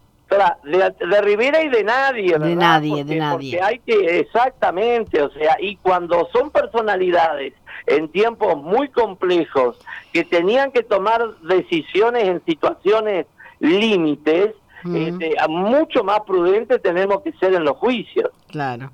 de, 0.63 1.21
Rivera 1.21 1.61
y 1.61 1.69
de 1.69 1.83
nadie, 1.83 2.37
De 2.37 2.55
nadie, 2.55 3.03
de 3.03 3.15
nadie. 3.17 3.57
Porque 3.57 3.61
hay 3.61 3.79
que, 3.79 4.19
exactamente, 4.19 5.21
o 5.21 5.29
sea, 5.31 5.57
y 5.59 5.75
cuando 5.77 6.27
son 6.31 6.51
personalidades 6.51 7.53
en 7.97 8.09
tiempos 8.09 8.57
muy 8.57 8.89
complejos 8.89 9.77
que 10.11 10.23
tenían 10.23 10.71
que 10.71 10.83
tomar 10.83 11.37
decisiones 11.41 12.23
en 12.25 12.43
situaciones 12.45 13.25
límites, 13.59 14.55
este, 14.83 15.35
mucho 15.47 16.03
más 16.03 16.21
prudentes 16.21 16.81
tenemos 16.81 17.21
que 17.21 17.31
ser 17.33 17.53
en 17.53 17.63
los 17.63 17.77
juicios. 17.77 18.31
Claro. 18.47 18.91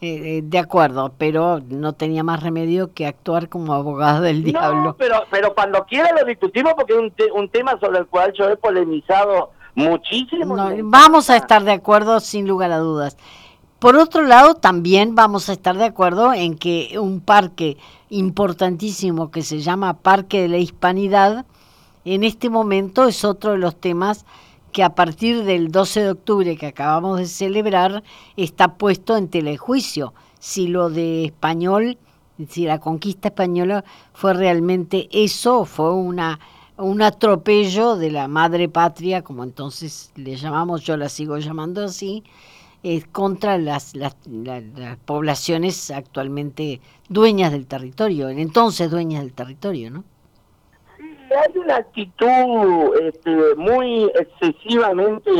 Eh, 0.00 0.38
eh, 0.38 0.40
de 0.44 0.58
acuerdo, 0.58 1.14
pero 1.16 1.60
no 1.68 1.94
tenía 1.94 2.22
más 2.22 2.42
remedio 2.42 2.92
que 2.92 3.06
actuar 3.06 3.48
como 3.48 3.72
abogado 3.72 4.22
del 4.22 4.44
diablo. 4.44 4.82
No, 4.82 4.96
pero, 4.96 5.24
pero 5.30 5.54
cuando 5.54 5.84
quiera 5.84 6.10
lo 6.12 6.24
discutimos 6.26 6.74
porque 6.74 6.92
es 6.92 6.98
un, 6.98 7.12
un 7.34 7.48
tema 7.48 7.78
sobre 7.80 8.00
el 8.00 8.06
cual 8.06 8.32
yo 8.34 8.48
he 8.50 8.56
polemizado 8.56 9.52
muchísimo. 9.74 10.56
vamos 10.84 11.30
a 11.30 11.36
estar 11.36 11.62
de 11.62 11.72
acuerdo 11.72 12.20
sin 12.20 12.48
lugar 12.48 12.72
a 12.72 12.78
dudas. 12.78 13.16
Por 13.78 13.96
otro 13.96 14.22
lado, 14.22 14.54
también 14.54 15.14
vamos 15.14 15.50
a 15.50 15.52
estar 15.52 15.76
de 15.76 15.84
acuerdo 15.84 16.32
en 16.32 16.56
que 16.56 16.96
un 16.98 17.20
parque 17.20 17.76
importantísimo 18.08 19.30
que 19.30 19.42
se 19.42 19.60
llama 19.60 19.98
Parque 19.98 20.40
de 20.40 20.48
la 20.48 20.56
Hispanidad, 20.56 21.44
en 22.06 22.24
este 22.24 22.48
momento 22.48 23.06
es 23.06 23.22
otro 23.22 23.52
de 23.52 23.58
los 23.58 23.76
temas 23.76 24.24
que 24.72 24.82
a 24.82 24.94
partir 24.94 25.44
del 25.44 25.70
12 25.70 26.00
de 26.00 26.10
octubre 26.10 26.56
que 26.56 26.66
acabamos 26.66 27.18
de 27.18 27.26
celebrar 27.26 28.02
está 28.38 28.76
puesto 28.76 29.14
en 29.16 29.28
telejuicio. 29.28 30.14
Si 30.38 30.68
lo 30.68 30.88
de 30.88 31.26
español, 31.26 31.98
si 32.48 32.64
la 32.64 32.78
conquista 32.78 33.28
española 33.28 33.84
fue 34.14 34.32
realmente 34.32 35.08
eso, 35.12 35.66
fue 35.66 35.92
una 35.92 36.40
un 36.78 37.00
atropello 37.00 37.96
de 37.96 38.10
la 38.10 38.28
madre 38.28 38.68
patria, 38.68 39.22
como 39.22 39.44
entonces 39.44 40.12
le 40.14 40.36
llamamos, 40.36 40.82
yo 40.82 40.96
la 40.96 41.08
sigo 41.08 41.38
llamando 41.38 41.84
así, 41.84 42.22
eh, 42.88 43.02
contra 43.10 43.58
las, 43.58 43.96
las, 43.96 44.14
poblaciones 45.06 45.90
actualmente 45.90 46.80
dueñas 47.08 47.50
del 47.50 47.66
territorio, 47.66 48.28
en 48.28 48.38
entonces 48.38 48.88
dueñas 48.88 49.22
del 49.22 49.32
territorio, 49.32 49.90
¿no? 49.90 50.04
Sí, 50.96 51.04
hay 51.34 51.58
una 51.58 51.78
actitud 51.78 52.96
este, 53.02 53.56
muy 53.56 54.04
excesivamente 54.14 55.32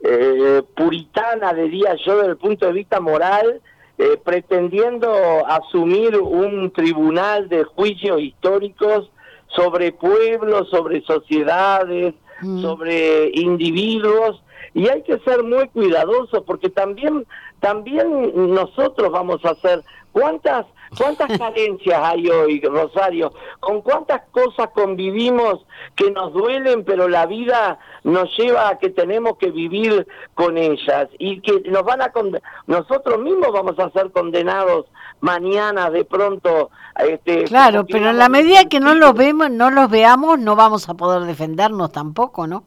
eh, 0.00 0.62
puritana, 0.74 1.54
diría 1.54 1.94
yo, 2.04 2.16
desde 2.16 2.30
el 2.30 2.38
punto 2.38 2.66
de 2.66 2.72
vista 2.72 2.98
moral, 2.98 3.60
eh, 3.96 4.18
pretendiendo 4.24 5.46
asumir 5.46 6.18
un 6.18 6.72
tribunal 6.72 7.48
de 7.48 7.62
juicios 7.62 8.20
históricos 8.20 9.12
sobre 9.46 9.92
pueblos, 9.92 10.68
sobre 10.70 11.02
sociedades, 11.02 12.14
mm. 12.40 12.62
sobre 12.62 13.30
individuos 13.32 14.42
y 14.74 14.88
hay 14.88 15.02
que 15.02 15.18
ser 15.20 15.42
muy 15.42 15.68
cuidadosos 15.68 16.42
porque 16.44 16.68
también 16.68 17.26
también 17.60 18.52
nosotros 18.52 19.10
vamos 19.10 19.42
a 19.44 19.50
hacer. 19.50 19.82
Cuántas 20.12 20.66
cuántas 20.96 21.26
carencias 21.38 22.00
hay 22.02 22.28
hoy 22.28 22.60
Rosario 22.60 23.32
con 23.60 23.82
cuántas 23.82 24.22
cosas 24.30 24.68
convivimos 24.74 25.64
que 25.96 26.10
nos 26.10 26.32
duelen 26.32 26.84
pero 26.84 27.08
la 27.08 27.26
vida 27.26 27.78
nos 28.04 28.36
lleva 28.36 28.68
a 28.68 28.78
que 28.78 28.90
tenemos 28.90 29.36
que 29.38 29.50
vivir 29.50 30.06
con 30.34 30.56
ellas 30.56 31.08
y 31.18 31.40
que 31.40 31.62
nos 31.68 31.82
van 31.84 32.02
a 32.02 32.12
nosotros 32.66 33.20
mismos 33.20 33.52
vamos 33.52 33.78
a 33.78 33.90
ser 33.90 34.12
condenados 34.12 34.86
mañana 35.20 35.90
de 35.90 36.04
pronto 36.04 36.70
este, 36.96 37.44
claro 37.44 37.84
pero 37.86 38.10
en 38.10 38.18
la 38.18 38.28
medida 38.28 38.66
que 38.66 38.80
no 38.80 38.94
los 38.94 39.14
vemos 39.14 39.50
no 39.50 39.70
los 39.70 39.90
veamos 39.90 40.38
no 40.38 40.54
vamos 40.54 40.88
a 40.88 40.94
poder 40.94 41.22
defendernos 41.22 41.90
tampoco 41.90 42.46
no 42.46 42.62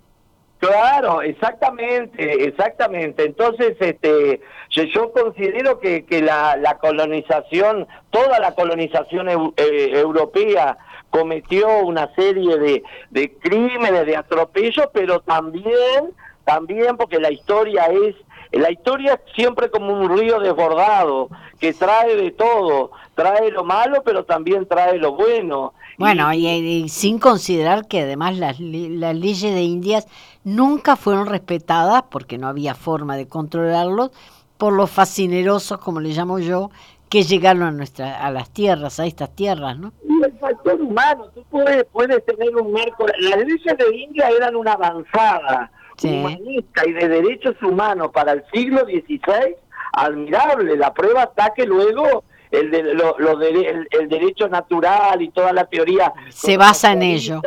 Claro, 0.59 1.21
exactamente, 1.21 2.45
exactamente. 2.45 3.25
Entonces, 3.25 3.77
este, 3.79 4.41
yo, 4.71 5.11
considero 5.11 5.79
que, 5.79 6.05
que 6.05 6.21
la, 6.21 6.57
la, 6.57 6.77
colonización, 6.79 7.87
toda 8.09 8.39
la 8.39 8.53
colonización 8.55 9.29
eh, 9.29 9.91
europea 9.93 10.77
cometió 11.11 11.79
una 11.79 12.13
serie 12.15 12.57
de, 12.57 12.83
de 13.11 13.33
crímenes, 13.33 14.05
de 14.05 14.17
atropellos, 14.17 14.87
pero 14.93 15.19
también, 15.19 16.11
también 16.43 16.97
porque 16.97 17.19
la 17.19 17.31
historia 17.31 17.85
es 17.85 18.15
la 18.51 18.71
historia 18.71 19.13
es 19.15 19.33
siempre 19.35 19.69
como 19.69 19.93
un 19.93 20.17
río 20.17 20.39
desbordado, 20.39 21.29
que 21.59 21.73
trae 21.73 22.15
de 22.15 22.31
todo, 22.31 22.91
trae 23.15 23.51
lo 23.51 23.63
malo, 23.63 24.01
pero 24.05 24.23
también 24.23 24.65
trae 24.65 24.97
lo 24.97 25.15
bueno. 25.15 25.73
Bueno, 25.97 26.31
y, 26.33 26.87
sin 26.89 27.19
considerar 27.19 27.87
que 27.87 28.01
además 28.01 28.37
las, 28.37 28.59
las 28.59 29.15
leyes 29.15 29.53
de 29.53 29.63
Indias 29.63 30.07
nunca 30.47 30.95
fueron 30.95 31.27
respetadas, 31.27 32.03
porque 32.09 32.37
no 32.37 32.47
había 32.47 32.73
forma 32.73 33.17
de 33.17 33.27
controlarlos, 33.27 34.11
por 34.57 34.71
los 34.71 34.89
fascinerosos, 34.89 35.77
como 35.79 35.99
le 35.99 36.09
llamo 36.09 36.39
yo, 36.39 36.71
que 37.09 37.23
llegaron 37.23 37.63
a 37.63 37.71
nuestra, 37.71 38.25
a 38.25 38.31
las 38.31 38.49
tierras, 38.51 38.97
a 39.01 39.05
estas 39.05 39.35
tierras, 39.35 39.77
¿no? 39.77 39.91
Y 40.07 40.23
el 40.23 40.39
factor 40.39 40.81
humano, 40.81 41.25
tú 41.35 41.43
puedes, 41.49 41.83
puedes 41.91 42.25
tener 42.25 42.55
un 42.55 42.71
marco, 42.71 43.05
las 43.19 43.39
leyes 43.39 43.77
de 43.77 43.97
India 43.97 44.29
eran 44.29 44.55
una 44.55 44.73
avanzada, 44.73 45.69
humanista 46.01 46.87
y 46.87 46.93
de 46.93 47.07
derechos 47.09 47.55
humanos 47.61 48.11
para 48.13 48.31
el 48.31 48.43
siglo 48.53 48.85
XVI, 48.85 49.55
admirable. 49.93 50.77
La 50.77 50.93
prueba 50.93 51.23
está 51.23 51.53
que 51.53 51.65
luego 51.65 52.23
el, 52.51 52.71
de, 52.71 52.93
lo, 52.93 53.17
el, 53.19 54.07
derecho 54.07 54.47
natural 54.47 55.21
y 55.21 55.29
toda 55.29 55.51
la 55.51 55.65
teoría 55.65 56.13
se 56.29 56.55
basa 56.55 56.93
en 56.93 57.01
ello. 57.01 57.41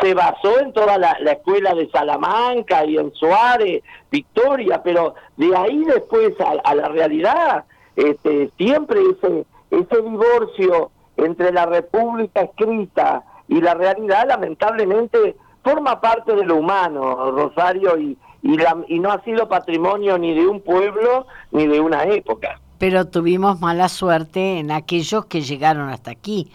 Se 0.00 0.14
basó 0.14 0.58
en 0.60 0.72
toda 0.72 0.98
la, 0.98 1.12
escuela 1.30 1.74
de 1.74 1.88
Salamanca 1.90 2.84
y 2.84 2.96
en 2.96 3.12
Suárez, 3.14 3.82
Victoria, 4.10 4.82
pero 4.82 5.14
de 5.36 5.56
ahí 5.56 5.84
después 5.84 6.32
a, 6.40 6.74
la 6.74 6.88
realidad, 6.88 7.64
este, 7.94 8.50
siempre 8.56 9.00
ese, 9.00 9.44
ese 9.70 10.02
divorcio 10.02 10.90
entre 11.16 11.52
la 11.52 11.66
república 11.66 12.42
escrita 12.42 13.22
y 13.48 13.60
la 13.60 13.74
realidad, 13.74 14.26
lamentablemente, 14.26 15.36
forma 15.62 16.00
parte 16.00 16.34
de 16.34 16.44
lo 16.44 16.56
humano, 16.56 17.30
Rosario, 17.30 17.98
y, 17.98 18.16
y, 18.42 18.56
y 18.88 18.98
no 18.98 19.12
ha 19.12 19.22
sido 19.22 19.48
patrimonio 19.48 20.18
ni 20.18 20.34
de 20.34 20.46
un 20.46 20.60
pueblo 20.60 21.26
ni 21.50 21.66
de 21.66 21.80
una 21.80 22.04
época. 22.04 22.60
Pero 22.78 23.06
tuvimos 23.06 23.60
mala 23.60 23.88
suerte 23.88 24.58
en 24.58 24.72
aquellos 24.72 25.26
que 25.26 25.42
llegaron 25.42 25.88
hasta 25.88 26.10
aquí, 26.10 26.50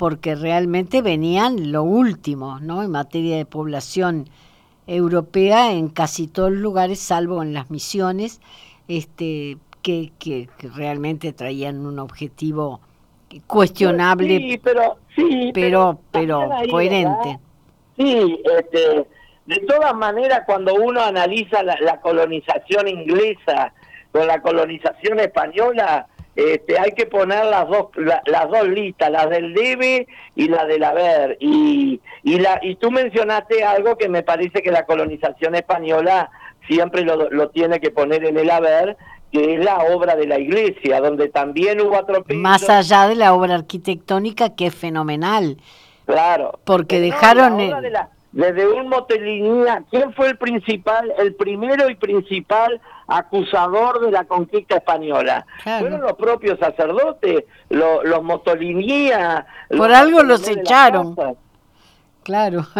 porque 0.00 0.34
realmente 0.34 1.02
venían 1.02 1.72
lo 1.72 1.82
último, 1.82 2.58
¿no? 2.58 2.82
En 2.82 2.90
materia 2.90 3.36
de 3.36 3.44
población 3.44 4.30
europea 4.86 5.74
en 5.74 5.90
casi 5.90 6.26
todos 6.26 6.52
los 6.52 6.62
lugares, 6.62 6.98
salvo 6.98 7.42
en 7.42 7.52
las 7.52 7.70
misiones, 7.70 8.40
este, 8.88 9.58
que, 9.82 10.10
que, 10.18 10.48
realmente 10.74 11.34
traían 11.34 11.84
un 11.84 11.98
objetivo 11.98 12.80
cuestionable, 13.46 14.38
sí, 14.38 14.60
pero, 14.64 14.96
sí, 15.14 15.50
pero, 15.52 16.00
pero, 16.10 16.48
coherente. 16.70 17.38
Sí, 17.98 18.40
este, 18.58 19.06
de 19.44 19.56
todas 19.68 19.94
maneras, 19.94 20.44
cuando 20.46 20.76
uno 20.76 21.02
analiza 21.02 21.62
la, 21.62 22.00
colonización 22.00 22.88
inglesa 22.88 23.74
con 24.12 24.26
la 24.26 24.40
colonización 24.40 25.20
española, 25.20 26.08
este, 26.36 26.78
hay 26.78 26.92
que 26.92 27.06
poner 27.06 27.44
las 27.46 27.68
dos 27.68 27.86
las 28.26 28.48
dos 28.50 28.68
listas, 28.68 29.10
la 29.10 29.26
del 29.26 29.52
debe 29.54 30.06
y 30.36 30.48
la 30.48 30.64
del 30.66 30.84
haber. 30.84 31.36
Y, 31.40 32.00
y, 32.22 32.38
la, 32.38 32.58
y 32.62 32.76
tú 32.76 32.90
mencionaste 32.90 33.64
algo 33.64 33.96
que 33.96 34.08
me 34.08 34.22
parece 34.22 34.62
que 34.62 34.70
la 34.70 34.86
colonización 34.86 35.54
española 35.54 36.30
siempre 36.68 37.02
lo, 37.02 37.30
lo 37.30 37.48
tiene 37.50 37.80
que 37.80 37.90
poner 37.90 38.24
en 38.24 38.38
el 38.38 38.50
haber, 38.50 38.96
que 39.32 39.54
es 39.54 39.64
la 39.64 39.78
obra 39.78 40.14
de 40.16 40.26
la 40.26 40.38
iglesia, 40.38 41.00
donde 41.00 41.28
también 41.28 41.80
hubo 41.80 41.96
atropellos. 41.96 42.42
Más 42.42 42.68
allá 42.70 43.08
de 43.08 43.16
la 43.16 43.34
obra 43.34 43.54
arquitectónica 43.56 44.54
que 44.54 44.66
es 44.66 44.74
fenomenal. 44.74 45.56
Claro. 46.06 46.58
Porque 46.64 46.96
No, 46.96 47.02
dejaron... 47.06 47.58
la 47.70 47.76
el- 47.78 47.82
de 47.82 47.90
la- 47.90 48.08
desde 48.32 48.68
un 48.68 48.88
motelinía, 48.88 49.82
¿quién 49.90 50.12
fue 50.14 50.28
el 50.28 50.38
principal, 50.38 51.12
el 51.18 51.34
primero 51.34 51.90
y 51.90 51.96
principal 51.96 52.80
acusador 53.10 54.00
de 54.00 54.10
la 54.12 54.24
conquista 54.24 54.76
española? 54.76 55.44
Claro. 55.62 55.80
Fueron 55.86 56.00
los 56.02 56.12
propios 56.14 56.58
sacerdotes, 56.58 57.44
lo- 57.68 58.02
los 58.04 58.22
motolinía. 58.22 59.46
Por 59.68 59.88
los 59.88 59.98
algo 59.98 60.22
los 60.22 60.46
echaron. 60.48 61.14
Claro. 62.22 62.66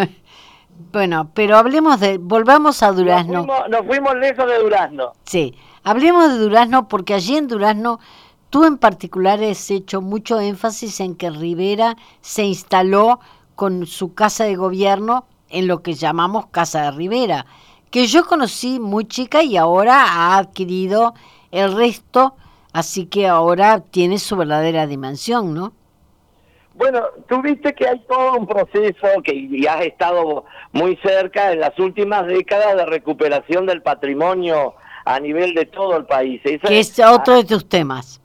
Bueno, 0.93 1.31
pero 1.35 1.59
hablemos 1.59 2.01
de... 2.01 2.17
Volvamos 2.17 2.83
a 2.83 2.87
Nos 2.87 2.97
Durazno. 2.97 3.45
fuimos, 3.45 3.69
nos 3.69 3.87
fuimos 3.87 4.15
lejos 4.17 4.47
de 4.47 4.59
Durazno. 4.61 5.13
Sí, 5.25 5.55
hablemos 5.85 6.33
de 6.33 6.39
Durazno 6.39 6.89
porque 6.89 7.13
allí 7.13 7.37
en 7.37 7.49
Durazno 7.49 8.01
tú 8.49 8.65
en 8.65 8.79
particular 8.79 9.43
has 9.45 9.71
hecho 9.71 10.01
mucho 10.01 10.41
énfasis 10.41 11.01
en 11.01 11.17
que 11.17 11.29
Rivera 11.29 11.97
se 12.23 12.45
instaló 12.45 13.21
con 13.57 13.85
su 13.87 14.15
casa 14.15 14.45
de 14.45 14.57
gobierno 14.57 15.27
en 15.51 15.67
lo 15.67 15.83
que 15.83 15.93
llamamos 15.93 16.47
Casa 16.47 16.85
de 16.85 16.91
Rivera, 16.93 17.45
que 17.91 18.07
yo 18.07 18.25
conocí 18.25 18.79
muy 18.79 19.07
chica 19.07 19.43
y 19.43 19.57
ahora 19.57 20.05
ha 20.05 20.39
adquirido 20.39 21.15
el 21.51 21.77
resto, 21.77 22.35
así 22.73 23.07
que 23.07 23.27
ahora 23.27 23.81
tiene 23.81 24.19
su 24.19 24.37
verdadera 24.37 24.87
dimensión, 24.87 25.55
¿no? 25.55 25.73
Bueno, 26.75 27.03
tú 27.29 27.43
viste 27.43 27.75
que 27.75 27.87
hay 27.87 27.99
todo 28.09 28.39
un 28.39 28.47
proceso 28.47 29.07
que 29.23 29.49
ya 29.61 29.75
has 29.75 29.85
estado 29.85 30.45
muy 30.73 30.97
cerca 31.05 31.53
en 31.53 31.61
las 31.61 31.79
últimas 31.79 32.27
décadas 32.27 32.77
de 32.77 32.87
recuperación 32.87 33.67
del 33.67 33.83
patrimonio 33.83 34.75
a 35.05 35.19
nivel 35.21 35.55
de 35.55 35.67
todo 35.67 35.97
el 35.97 36.07
país. 36.07 36.41
Esa 36.45 36.69
Que 36.69 36.79
es 36.79 36.99
otro 37.01 37.37
de 37.37 37.45
tus 37.45 37.69
temas. 37.69 38.21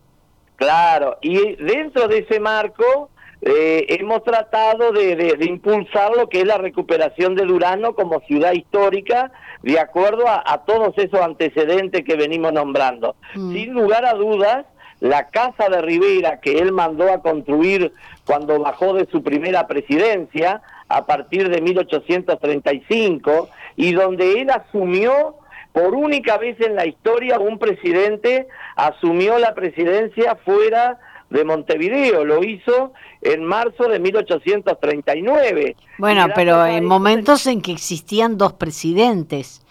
Claro, 0.55 1.17
y 1.22 1.55
dentro 1.55 2.07
de 2.07 2.19
ese 2.19 2.39
marco 2.39 3.10
eh, 3.46 3.86
hemos 3.90 4.24
tratado 4.24 4.92
de, 4.92 5.16
de- 5.16 5.38
de 5.38 5.46
impulsar 5.46 6.12
lo 6.18 6.28
que 6.30 6.40
es 6.42 6.46
la 6.48 6.58
recuperación 6.58 7.36
de 7.36 7.46
Durano 7.46 7.94
como 7.96 8.20
ciudad 8.22 8.54
histórica, 8.54 9.32
de 9.62 9.80
acuerdo 9.80 10.28
a, 10.28 10.44
a 10.46 10.66
todos 10.66 10.98
esos 10.98 11.22
antecedentes 11.22 12.04
que 12.04 12.16
venimos 12.16 12.52
nombrando. 12.54 13.16
Mm. 13.36 13.54
Sin 13.54 13.74
lugar 13.74 14.04
a 14.06 14.14
dudas, 14.16 14.66
la 15.00 15.28
casa 15.30 15.70
de 15.70 15.82
Rivera 15.82 16.40
que 16.40 16.58
él 16.58 16.72
mandó 16.72 17.12
a 17.12 17.22
construir 17.22 17.94
cuando 18.25 18.60
bajó 18.60 18.94
de 18.94 19.06
su 19.12 19.22
primera 19.24 19.68
presidencia, 19.68 20.62
a 20.88 21.06
partir 21.06 21.50
de 21.50 21.62
1835, 21.62 23.50
y 23.75 23.94
donde 23.94 24.42
él 24.42 24.50
asumió 24.50 25.36
por 25.72 25.94
única 25.94 26.38
vez 26.38 26.60
en 26.62 26.75
la 26.75 26.86
historia 26.86 27.38
un 27.40 27.60
presidente 27.60 28.48
asumió 28.75 29.38
la 29.40 29.54
presidencia 29.54 30.36
fuera 30.46 31.00
de 31.30 31.44
Montevideo, 31.44 32.24
lo 32.24 32.44
hizo 32.44 32.94
en 33.25 33.44
marzo 33.44 33.88
de 33.89 34.00
1839. 34.00 35.75
Bueno, 35.98 36.27
pero 36.36 36.65
en 36.65 36.86
momentos 36.86 37.48
en 37.48 37.62
que 37.62 37.72
existían 37.72 38.38
dos 38.38 38.53
presidentes, 38.53 39.62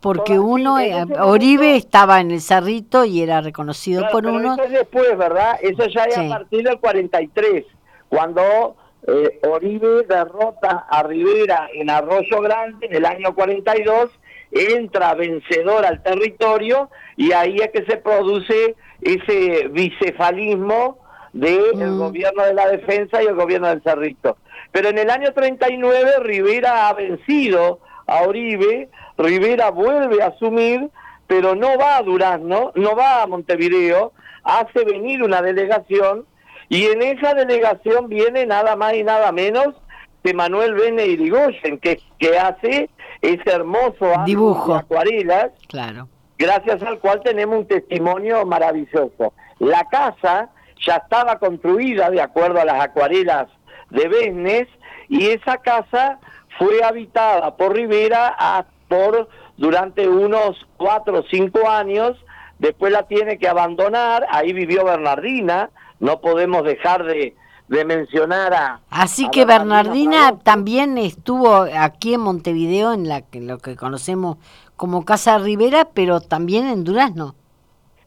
porque 0.00 0.38
uno, 0.38 0.76
Oribe 1.20 1.74
estaba 1.76 2.20
en 2.20 2.30
el 2.30 2.40
Cerrito 2.40 3.04
y 3.04 3.22
era 3.22 3.40
reconocido 3.40 4.00
Claro, 4.02 4.12
por 4.12 4.24
pero 4.24 4.36
uno. 4.36 4.54
Eso 4.54 4.62
es 4.64 4.70
después, 4.72 5.16
¿verdad? 5.18 5.58
Eso 5.62 5.86
ya 5.88 6.04
es 6.04 6.14
Sí. 6.14 6.26
a 6.26 6.28
partir 6.28 6.62
del 6.64 6.78
43, 6.78 7.64
cuando 8.08 8.76
eh, 9.06 9.40
Oribe 9.48 10.02
derrota 10.08 10.86
a 10.88 11.02
Rivera 11.02 11.68
en 11.74 11.88
Arroyo 11.90 12.40
Grande 12.42 12.86
en 12.86 12.94
el 12.94 13.06
año 13.06 13.34
42, 13.34 14.10
entra 14.52 15.14
vencedor 15.14 15.84
al 15.86 16.02
territorio 16.02 16.90
y 17.16 17.32
ahí 17.32 17.56
es 17.56 17.70
que 17.70 17.84
se 17.84 17.96
produce 17.96 18.76
ese 19.00 19.68
bicefalismo 19.68 20.98
del 21.32 21.74
Mm. 21.74 21.98
gobierno 21.98 22.44
de 22.44 22.54
la 22.54 22.68
defensa 22.68 23.22
y 23.22 23.26
el 23.26 23.34
gobierno 23.34 23.68
del 23.68 23.82
Cerrito. 23.82 24.36
Pero 24.72 24.88
en 24.88 24.98
el 24.98 25.10
año 25.10 25.32
39 25.32 26.20
Rivera 26.20 26.88
ha 26.88 26.94
vencido 26.94 27.80
a 28.06 28.22
Oribe, 28.22 28.88
Rivera 29.16 29.70
vuelve 29.70 30.22
a 30.22 30.26
asumir, 30.28 30.88
pero 31.26 31.54
no 31.54 31.76
va 31.78 31.96
a 31.98 32.02
Durazno, 32.02 32.72
no 32.74 32.94
va 32.96 33.22
a 33.22 33.26
Montevideo, 33.26 34.12
hace 34.44 34.84
venir 34.84 35.22
una 35.22 35.42
delegación 35.42 36.24
y 36.68 36.84
en 36.86 37.02
esa 37.02 37.34
delegación 37.34 38.08
viene 38.08 38.46
nada 38.46 38.76
más 38.76 38.94
y 38.94 39.04
nada 39.04 39.32
menos 39.32 39.74
que 40.22 40.34
Manuel 40.34 40.74
Bene 40.74 41.06
Irigoyen, 41.06 41.78
que, 41.78 42.00
que 42.18 42.38
hace 42.38 42.90
ese 43.22 43.50
hermoso 43.50 44.12
Dibujo. 44.24 44.72
de 44.74 44.78
acuarelas 44.80 45.50
Claro. 45.68 46.08
gracias 46.38 46.82
al 46.82 46.98
cual 46.98 47.20
tenemos 47.22 47.58
un 47.58 47.66
testimonio 47.66 48.44
maravilloso. 48.46 49.32
La 49.58 49.84
casa 49.90 50.50
ya 50.86 50.96
estaba 50.96 51.38
construida 51.38 52.10
de 52.10 52.20
acuerdo 52.20 52.60
a 52.60 52.64
las 52.64 52.80
acuarelas 52.82 53.48
de 53.90 54.08
Besnes 54.08 54.68
y 55.08 55.26
esa 55.28 55.58
casa 55.58 56.18
fue 56.58 56.82
habitada 56.84 57.56
por 57.56 57.74
Rivera 57.74 58.34
a- 58.38 58.64
por 58.88 59.28
durante 59.56 60.08
unos 60.08 60.56
cuatro 60.76 61.20
o 61.20 61.24
cinco 61.30 61.68
años, 61.68 62.16
después 62.58 62.92
la 62.92 63.02
tiene 63.04 63.38
que 63.38 63.48
abandonar, 63.48 64.26
ahí 64.30 64.52
vivió 64.52 64.84
Bernardina, 64.84 65.70
no 66.00 66.20
podemos 66.20 66.62
dejar 66.64 67.04
de, 67.04 67.34
de 67.68 67.84
mencionar 67.84 68.54
a... 68.54 68.80
Así 68.88 69.26
a 69.26 69.30
que 69.30 69.44
Bernardina 69.44 70.28
Pavón. 70.28 70.40
también 70.44 70.96
estuvo 70.98 71.66
aquí 71.76 72.14
en 72.14 72.20
Montevideo, 72.20 72.92
en 72.92 73.08
la 73.08 73.22
que 73.22 73.40
lo 73.40 73.58
que 73.58 73.76
conocemos 73.76 74.36
como 74.76 75.04
Casa 75.04 75.38
Rivera, 75.38 75.88
pero 75.92 76.20
también 76.20 76.68
en 76.68 76.84
Durazno. 76.84 77.34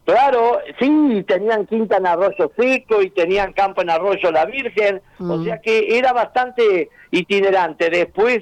Claro, 0.05 0.59
sí, 0.79 1.23
tenían 1.27 1.65
quinta 1.67 1.97
en 1.97 2.07
Arroyo 2.07 2.51
Seco 2.57 3.01
y 3.01 3.11
tenían 3.11 3.53
campo 3.53 3.81
en 3.81 3.89
Arroyo 3.91 4.31
La 4.31 4.45
Virgen, 4.45 5.01
o 5.19 5.37
Mm. 5.37 5.45
sea 5.45 5.61
que 5.61 5.97
era 5.97 6.11
bastante 6.11 6.89
itinerante. 7.11 7.89
Después, 7.89 8.41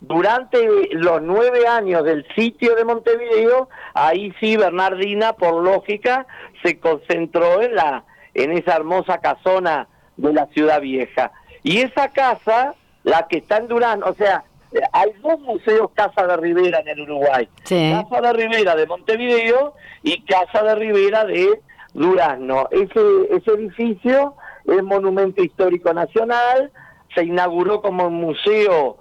durante 0.00 0.58
los 0.92 1.20
nueve 1.20 1.66
años 1.66 2.04
del 2.04 2.24
sitio 2.34 2.74
de 2.74 2.84
Montevideo, 2.84 3.68
ahí 3.94 4.32
sí 4.40 4.56
Bernardina, 4.56 5.32
por 5.34 5.62
lógica, 5.62 6.26
se 6.62 6.78
concentró 6.78 7.60
en 7.60 7.74
la 7.74 8.04
en 8.32 8.52
esa 8.52 8.76
hermosa 8.76 9.18
casona 9.18 9.88
de 10.16 10.32
la 10.32 10.46
ciudad 10.46 10.80
vieja. 10.80 11.32
Y 11.64 11.78
esa 11.80 12.08
casa, 12.12 12.74
la 13.02 13.26
que 13.28 13.38
está 13.38 13.56
en 13.56 13.66
Durán, 13.66 14.04
o 14.04 14.14
sea, 14.14 14.44
hay 14.92 15.12
dos 15.22 15.40
museos 15.40 15.90
Casa 15.94 16.26
de 16.26 16.36
Rivera 16.36 16.80
en 16.80 16.88
el 16.88 17.00
Uruguay. 17.00 17.48
Sí. 17.64 17.92
Casa 17.92 18.20
de 18.20 18.32
Rivera 18.32 18.76
de 18.76 18.86
Montevideo 18.86 19.74
y 20.02 20.22
Casa 20.22 20.62
de 20.62 20.74
Rivera 20.74 21.24
de 21.24 21.60
Durazno. 21.94 22.68
Ese, 22.70 23.00
ese 23.30 23.50
edificio 23.52 24.34
es 24.66 24.82
Monumento 24.82 25.42
Histórico 25.42 25.92
Nacional, 25.92 26.70
se 27.14 27.24
inauguró 27.24 27.82
como 27.82 28.10
museo 28.10 28.98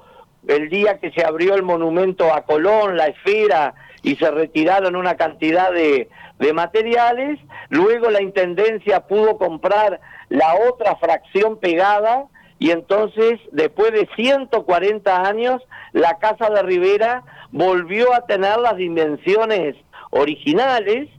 el 0.48 0.70
día 0.70 1.00
que 1.00 1.12
se 1.12 1.24
abrió 1.24 1.54
el 1.54 1.64
monumento 1.64 2.34
a 2.34 2.42
Colón, 2.42 2.98
la 2.98 3.08
esfera, 3.08 3.76
y 4.02 4.16
se 4.16 4.32
retiraron 4.32 4.96
una 4.96 5.16
cantidad 5.16 5.72
de, 5.72 6.10
de 6.40 6.54
materiales. 6.54 7.40
Luego 7.70 8.10
la 8.10 8.22
Intendencia 8.22 9.02
pudo 9.02 9.38
comprar 9.38 10.00
la 10.30 10.56
otra 10.56 10.96
fracción 10.96 11.60
pegada 11.60 12.26
y 12.60 12.72
entonces, 12.72 13.40
después 13.52 13.92
de 13.94 14.08
140 14.16 15.22
años, 15.28 15.62
la 15.94 16.18
Casa 16.20 16.50
de 16.50 16.62
Rivera 16.62 17.24
volvió 17.52 18.14
a 18.14 18.26
tener 18.26 18.60
las 18.60 18.76
dimensiones 18.76 19.76
originales 20.12 21.10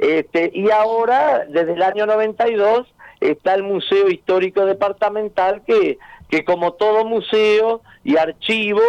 este, 0.00 0.50
y 0.54 0.70
ahora, 0.70 1.44
desde 1.46 1.74
el 1.74 1.82
año 1.82 2.06
92, 2.06 2.86
está 3.20 3.54
el 3.54 3.62
Museo 3.62 4.08
Histórico 4.08 4.64
Departamental 4.64 5.62
que, 5.66 5.98
que 6.30 6.42
como 6.42 6.72
todo 6.72 7.04
museo 7.04 7.82
y 8.02 8.16
archivo 8.16 8.80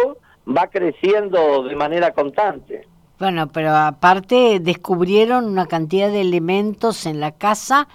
va 0.48 0.68
creciendo 0.68 1.64
de 1.64 1.76
manera 1.76 2.12
constante. 2.12 2.88
Bueno, 3.18 3.48
pero 3.52 3.76
aparte 3.76 4.58
descubrieron 4.58 5.44
una 5.44 5.66
cantidad 5.66 6.10
de 6.10 6.22
elementos 6.22 7.04
en 7.04 7.20
la 7.20 7.32
casa 7.32 7.88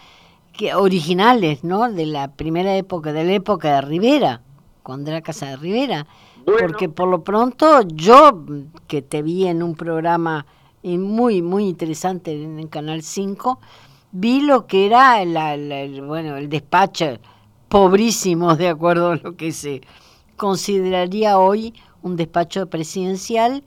que 0.58 0.74
originales, 0.76 1.64
¿no? 1.64 1.92
De 1.92 2.06
la 2.06 2.30
primera 2.34 2.76
época, 2.76 3.14
de 3.14 3.24
la 3.24 3.34
época 3.34 3.76
de 3.76 3.82
Rivera, 3.82 4.42
cuando 4.84 5.12
era 5.12 5.22
casa 5.22 5.46
de 5.48 5.58
Rivera. 5.58 6.08
Bueno. 6.46 6.60
Porque 6.62 6.90
por 6.90 7.08
lo 7.10 7.24
pronto 7.24 7.82
yo, 7.94 8.44
que 8.88 9.02
te 9.02 9.22
vi 9.22 9.48
en 9.48 9.62
un 9.62 9.76
programa 9.76 10.46
muy, 10.84 11.42
muy 11.42 11.68
interesante 11.68 12.32
en 12.42 12.60
el 12.60 12.70
Canal 12.70 13.02
5, 13.04 13.60
vi 14.12 14.42
lo 14.42 14.66
que 14.68 14.86
era 14.86 15.24
la- 15.26 15.58
la- 15.58 15.82
el, 15.82 16.02
bueno, 16.02 16.38
el 16.38 16.48
despacho 16.50 17.18
pobrísimo, 17.68 18.56
de 18.56 18.70
acuerdo 18.70 19.12
a 19.12 19.16
lo 19.18 19.36
que 19.36 19.52
se 19.52 19.82
consideraría 20.38 21.38
hoy 21.40 21.74
un 22.02 22.16
despacho 22.16 22.68
presidencial, 22.68 23.64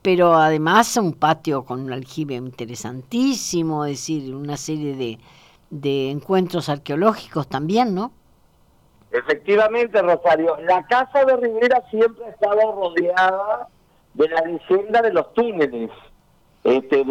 pero 0.00 0.34
además 0.34 0.96
un 0.96 1.12
patio 1.12 1.64
con 1.64 1.80
un 1.80 1.92
aljibe 1.92 2.36
interesantísimo, 2.36 3.84
es 3.84 3.98
decir, 3.98 4.34
una 4.34 4.56
serie 4.56 4.96
de, 4.96 5.18
de 5.70 6.10
encuentros 6.10 6.68
arqueológicos 6.68 7.48
también, 7.48 7.94
¿no? 7.94 8.12
Efectivamente, 9.10 10.02
Rosario, 10.02 10.56
la 10.62 10.86
casa 10.86 11.24
de 11.24 11.36
Rivera 11.36 11.82
siempre 11.90 12.26
ha 12.26 12.30
estado 12.30 12.72
rodeada 12.72 13.68
de 14.14 14.28
la 14.28 14.40
leyenda 14.42 15.00
de 15.00 15.12
los 15.12 15.32
túneles. 15.32 15.90
Este, 16.64 17.02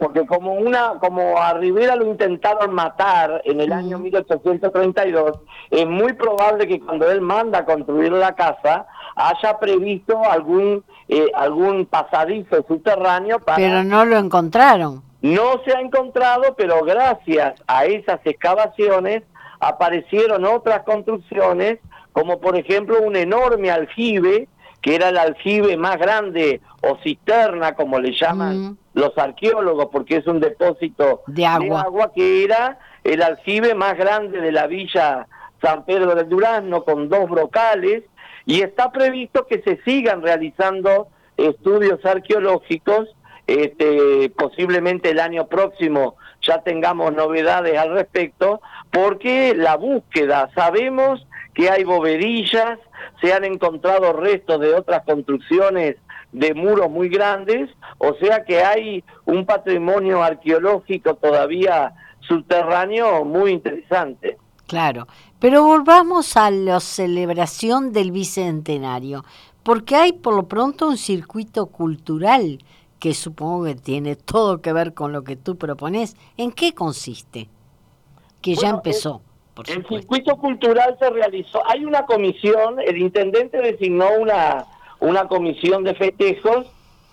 porque 0.00 0.26
como 0.26 0.54
una 0.54 0.94
como 0.98 1.38
a 1.38 1.52
Rivera 1.52 1.94
lo 1.94 2.06
intentaron 2.06 2.74
matar 2.74 3.42
en 3.44 3.60
el 3.60 3.70
año 3.72 3.98
1832, 3.98 5.38
es 5.70 5.86
muy 5.86 6.14
probable 6.14 6.66
que 6.66 6.80
cuando 6.80 7.08
él 7.10 7.20
manda 7.20 7.60
a 7.60 7.64
construir 7.64 8.12
la 8.12 8.34
casa 8.34 8.86
haya 9.14 9.58
previsto 9.58 10.18
algún 10.24 10.82
eh, 11.06 11.30
algún 11.34 11.86
pasadizo 11.86 12.64
subterráneo 12.66 13.38
para 13.38 13.58
Pero 13.58 13.84
no 13.84 14.04
lo 14.06 14.16
encontraron. 14.16 15.02
No 15.24 15.62
se 15.64 15.74
ha 15.74 15.80
encontrado, 15.80 16.54
pero 16.54 16.84
gracias 16.84 17.54
a 17.66 17.86
esas 17.86 18.20
excavaciones 18.24 19.22
aparecieron 19.58 20.44
otras 20.44 20.82
construcciones, 20.82 21.78
como 22.12 22.40
por 22.40 22.58
ejemplo 22.58 23.00
un 23.00 23.16
enorme 23.16 23.70
aljibe, 23.70 24.48
que 24.82 24.94
era 24.94 25.08
el 25.08 25.16
aljibe 25.16 25.78
más 25.78 25.96
grande 25.96 26.60
o 26.82 26.98
cisterna, 27.02 27.74
como 27.74 27.98
le 27.98 28.12
llaman 28.12 28.56
Mm. 28.58 28.76
los 28.92 29.16
arqueólogos, 29.16 29.86
porque 29.90 30.16
es 30.18 30.26
un 30.26 30.40
depósito 30.40 31.22
De 31.26 31.46
agua. 31.46 32.12
que 32.14 32.44
era 32.44 32.78
el 33.02 33.22
aljibe 33.22 33.74
más 33.74 33.96
grande 33.96 34.42
de 34.42 34.52
la 34.52 34.66
villa 34.66 35.26
San 35.62 35.86
Pedro 35.86 36.14
del 36.14 36.28
Durazno, 36.28 36.84
con 36.84 37.08
dos 37.08 37.30
brocales, 37.30 38.02
y 38.44 38.60
está 38.60 38.92
previsto 38.92 39.46
que 39.46 39.62
se 39.62 39.80
sigan 39.84 40.20
realizando 40.20 41.08
estudios 41.38 42.04
arqueológicos, 42.04 43.08
este, 43.46 44.30
posiblemente 44.30 45.10
el 45.10 45.20
año 45.20 45.46
próximo 45.46 46.16
ya 46.42 46.62
tengamos 46.62 47.12
novedades 47.12 47.76
al 47.78 47.92
respecto, 47.92 48.60
porque 48.90 49.54
la 49.56 49.76
búsqueda, 49.76 50.50
sabemos 50.54 51.26
que 51.54 51.70
hay 51.70 51.84
bovedillas, 51.84 52.78
se 53.20 53.32
han 53.32 53.44
encontrado 53.44 54.12
restos 54.12 54.60
de 54.60 54.74
otras 54.74 55.04
construcciones 55.04 55.96
de 56.32 56.52
muros 56.52 56.90
muy 56.90 57.08
grandes, 57.08 57.70
o 57.98 58.14
sea 58.14 58.44
que 58.44 58.62
hay 58.62 59.04
un 59.24 59.46
patrimonio 59.46 60.22
arqueológico 60.22 61.14
todavía 61.14 61.94
subterráneo 62.20 63.24
muy 63.24 63.52
interesante. 63.52 64.36
Claro, 64.66 65.06
pero 65.38 65.62
volvamos 65.62 66.36
a 66.36 66.50
la 66.50 66.80
celebración 66.80 67.92
del 67.92 68.10
Bicentenario, 68.10 69.24
porque 69.62 69.94
hay 69.94 70.12
por 70.12 70.34
lo 70.34 70.48
pronto 70.48 70.88
un 70.88 70.96
circuito 70.96 71.66
cultural 71.66 72.58
que 73.04 73.12
supongo 73.12 73.66
que 73.66 73.74
tiene 73.74 74.16
todo 74.16 74.62
que 74.62 74.72
ver 74.72 74.94
con 74.94 75.12
lo 75.12 75.24
que 75.24 75.36
tú 75.36 75.58
propones. 75.58 76.16
¿En 76.38 76.52
qué 76.52 76.72
consiste? 76.72 77.48
Que 78.40 78.54
ya 78.54 78.70
empezó, 78.70 79.20
por 79.52 79.68
El 79.68 79.82
supuesto. 79.82 79.98
circuito 79.98 80.36
cultural 80.38 80.96
se 80.98 81.10
realizó, 81.10 81.60
hay 81.68 81.84
una 81.84 82.06
comisión, 82.06 82.80
el 82.80 82.96
intendente 82.96 83.58
designó 83.58 84.06
una, 84.18 84.64
una 85.00 85.28
comisión 85.28 85.84
de 85.84 85.94
festejos, 85.94 86.64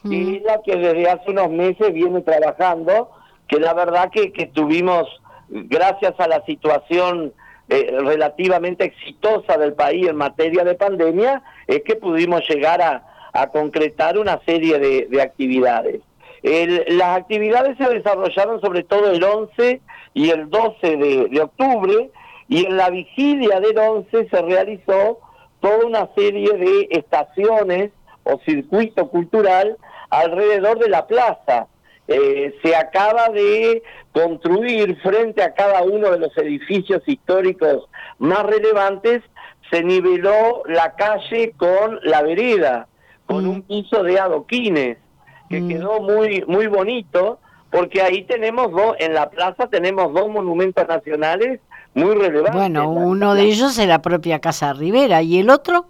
es 0.06 0.42
la 0.44 0.62
que 0.64 0.78
desde 0.78 1.10
hace 1.10 1.30
unos 1.30 1.50
meses 1.50 1.94
viene 1.94 2.22
trabajando, 2.22 3.12
que 3.50 3.60
la 3.60 3.74
verdad 3.74 4.12
que, 4.14 4.32
que 4.32 4.46
tuvimos, 4.46 5.10
gracias 5.50 6.18
a 6.20 6.28
la 6.30 6.42
situación 6.46 7.34
eh, 7.68 7.98
relativamente 8.00 8.86
exitosa 8.86 9.58
del 9.58 9.74
país 9.74 10.08
en 10.08 10.16
materia 10.16 10.64
de 10.64 10.76
pandemia, 10.76 11.44
es 11.68 11.84
que 11.84 11.98
pudimos 11.98 12.48
llegar 12.48 12.82
a, 12.82 13.11
a 13.34 13.48
concretar 13.48 14.18
una 14.18 14.40
serie 14.46 14.80
de, 14.80 15.08
de 15.10 15.22
actividades. 15.22 16.02
El- 16.44 16.86
las 16.98 17.18
actividades 17.18 17.78
se 17.78 17.88
desarrollaron 17.90 18.60
sobre 18.62 18.84
todo 18.84 19.12
el 19.12 19.24
11 19.24 19.82
y 20.14 20.30
el 20.30 20.50
12 20.50 20.98
de, 20.98 21.28
de 21.30 21.42
octubre 21.42 22.10
y 22.48 22.66
en 22.66 22.78
la 22.78 22.90
vigilia 22.90 23.60
del 23.60 23.78
11 23.78 24.28
se 24.30 24.42
realizó 24.42 25.20
toda 25.62 25.86
una 25.86 26.10
serie 26.16 26.52
de 26.54 26.88
estaciones 26.92 27.92
o 28.24 28.40
circuito 28.46 29.08
cultural 29.10 29.78
alrededor 30.10 30.80
de 30.80 30.90
la 30.90 31.08
plaza. 31.08 31.68
Eh, 32.08 32.54
se 32.62 32.76
acaba 32.76 33.30
de 33.30 33.82
construir 34.12 34.98
frente 35.02 35.42
a 35.44 35.54
cada 35.54 35.84
uno 35.84 36.12
de 36.12 36.20
los 36.20 36.36
edificios 36.38 37.02
históricos 37.06 37.88
más 38.20 38.44
relevantes, 38.44 39.22
se 39.70 39.84
niveló 39.84 40.64
la 40.66 40.94
calle 40.96 41.54
con 41.56 42.00
la 42.04 42.22
vereda, 42.24 42.88
con 43.32 43.46
Mm. 43.46 43.50
un 43.50 43.62
piso 43.64 44.04
de 44.04 44.20
adoquines, 44.20 44.98
que 45.50 45.62
Mm. 45.62 45.68
quedó 45.68 46.02
muy, 46.02 46.44
muy 46.48 46.68
bonito, 46.68 47.40
porque 47.72 48.02
ahí 48.02 48.24
tenemos 48.24 48.72
dos, 48.72 48.96
en 49.00 49.14
la 49.14 49.30
plaza 49.30 49.68
tenemos 49.68 50.14
dos 50.14 50.30
monumentos 50.30 50.88
nacionales 50.88 51.60
muy 51.94 52.16
relevantes. 52.16 52.54
Bueno, 52.56 52.90
uno 52.90 53.34
de 53.36 53.44
ellos 53.44 53.78
es 53.78 53.88
la 53.88 54.02
propia 54.02 54.40
Casa 54.40 54.74
Rivera 54.74 55.22
y 55.22 55.40
el 55.40 55.50
otro, 55.50 55.86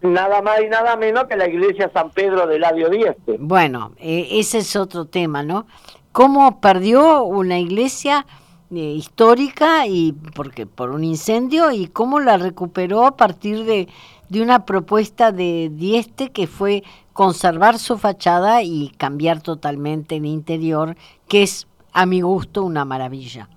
Nada 0.00 0.42
más 0.42 0.60
y 0.60 0.68
nada 0.68 0.96
menos 0.96 1.26
que 1.28 1.36
la 1.36 1.46
iglesia 1.46 1.88
San 1.94 2.10
Pedro 2.10 2.48
de 2.48 2.58
Ladio 2.58 2.88
Dieste. 2.90 3.36
bueno, 3.38 3.92
eh, 3.98 4.26
ese 4.32 4.58
es 4.58 4.74
otro 4.74 5.04
tema, 5.04 5.44
¿no? 5.44 5.64
¿Cómo 6.10 6.60
perdió 6.60 7.22
una 7.22 7.60
iglesia 7.60 8.26
eh, 8.74 8.78
histórica 8.80 9.86
y 9.86 10.12
porque 10.34 10.66
por 10.66 10.90
un 10.90 11.04
incendio 11.04 11.70
y 11.70 11.86
cómo 11.86 12.18
la 12.18 12.36
recuperó 12.36 13.06
a 13.06 13.16
partir 13.16 13.64
de, 13.64 13.86
de 14.32 14.40
una 14.40 14.64
propuesta 14.64 15.30
de 15.30 15.68
Dieste 15.70 16.30
que 16.30 16.46
fue 16.46 16.82
conservar 17.12 17.78
su 17.78 17.98
fachada 17.98 18.62
y 18.62 18.90
cambiar 18.96 19.42
totalmente 19.42 20.16
el 20.16 20.24
interior, 20.24 20.96
que 21.28 21.42
es 21.42 21.68
a 21.92 22.06
mi 22.06 22.22
gusto 22.22 22.62
una 22.64 22.86
maravilla. 22.86 23.50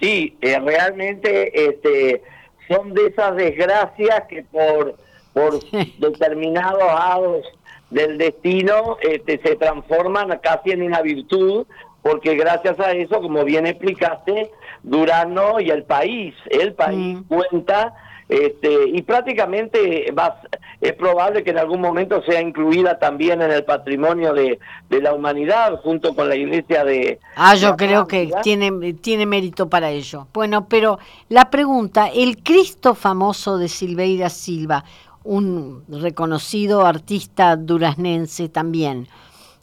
Sí, 0.00 0.36
eh, 0.40 0.58
realmente 0.58 1.68
este, 1.68 2.20
son 2.66 2.94
de 2.94 3.06
esas 3.06 3.36
desgracias 3.36 4.24
que 4.28 4.42
por, 4.42 4.96
por 5.32 5.60
determinados 5.98 6.90
hados 6.90 7.46
del 7.90 8.18
destino 8.18 8.96
este, 9.00 9.40
se 9.40 9.54
transforman 9.54 10.36
casi 10.42 10.72
en 10.72 10.82
una 10.82 11.00
virtud, 11.00 11.64
porque 12.02 12.34
gracias 12.34 12.80
a 12.80 12.90
eso, 12.90 13.20
como 13.22 13.44
bien 13.44 13.66
explicaste, 13.66 14.50
Durano 14.82 15.60
y 15.60 15.70
el 15.70 15.84
país, 15.84 16.34
el 16.50 16.72
país 16.74 17.18
Mm. 17.18 17.22
cuenta 17.28 17.94
este, 18.30 18.86
y 18.86 19.02
prácticamente 19.02 20.12
va, 20.12 20.40
es 20.80 20.92
probable 20.92 21.42
que 21.42 21.50
en 21.50 21.58
algún 21.58 21.80
momento 21.80 22.22
sea 22.22 22.40
incluida 22.40 22.96
también 22.96 23.42
en 23.42 23.50
el 23.50 23.64
patrimonio 23.64 24.32
de, 24.32 24.60
de 24.88 25.02
la 25.02 25.12
humanidad 25.12 25.80
junto 25.82 26.14
con 26.14 26.28
la 26.28 26.36
iglesia 26.36 26.84
de... 26.84 27.18
Ah, 27.34 27.56
yo 27.56 27.76
creo 27.76 28.06
que 28.06 28.30
tiene, 28.44 28.92
tiene 28.94 29.26
mérito 29.26 29.68
para 29.68 29.90
ello. 29.90 30.28
Bueno, 30.32 30.68
pero 30.68 31.00
la 31.28 31.50
pregunta, 31.50 32.06
el 32.06 32.40
Cristo 32.44 32.94
famoso 32.94 33.58
de 33.58 33.66
Silveira 33.66 34.28
Silva, 34.28 34.84
un 35.24 35.82
reconocido 35.88 36.86
artista 36.86 37.56
duraznense 37.56 38.48
también, 38.48 39.08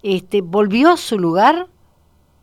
este, 0.03 0.41
¿volvió 0.41 0.91
a 0.91 0.97
su 0.97 1.17
lugar? 1.17 1.67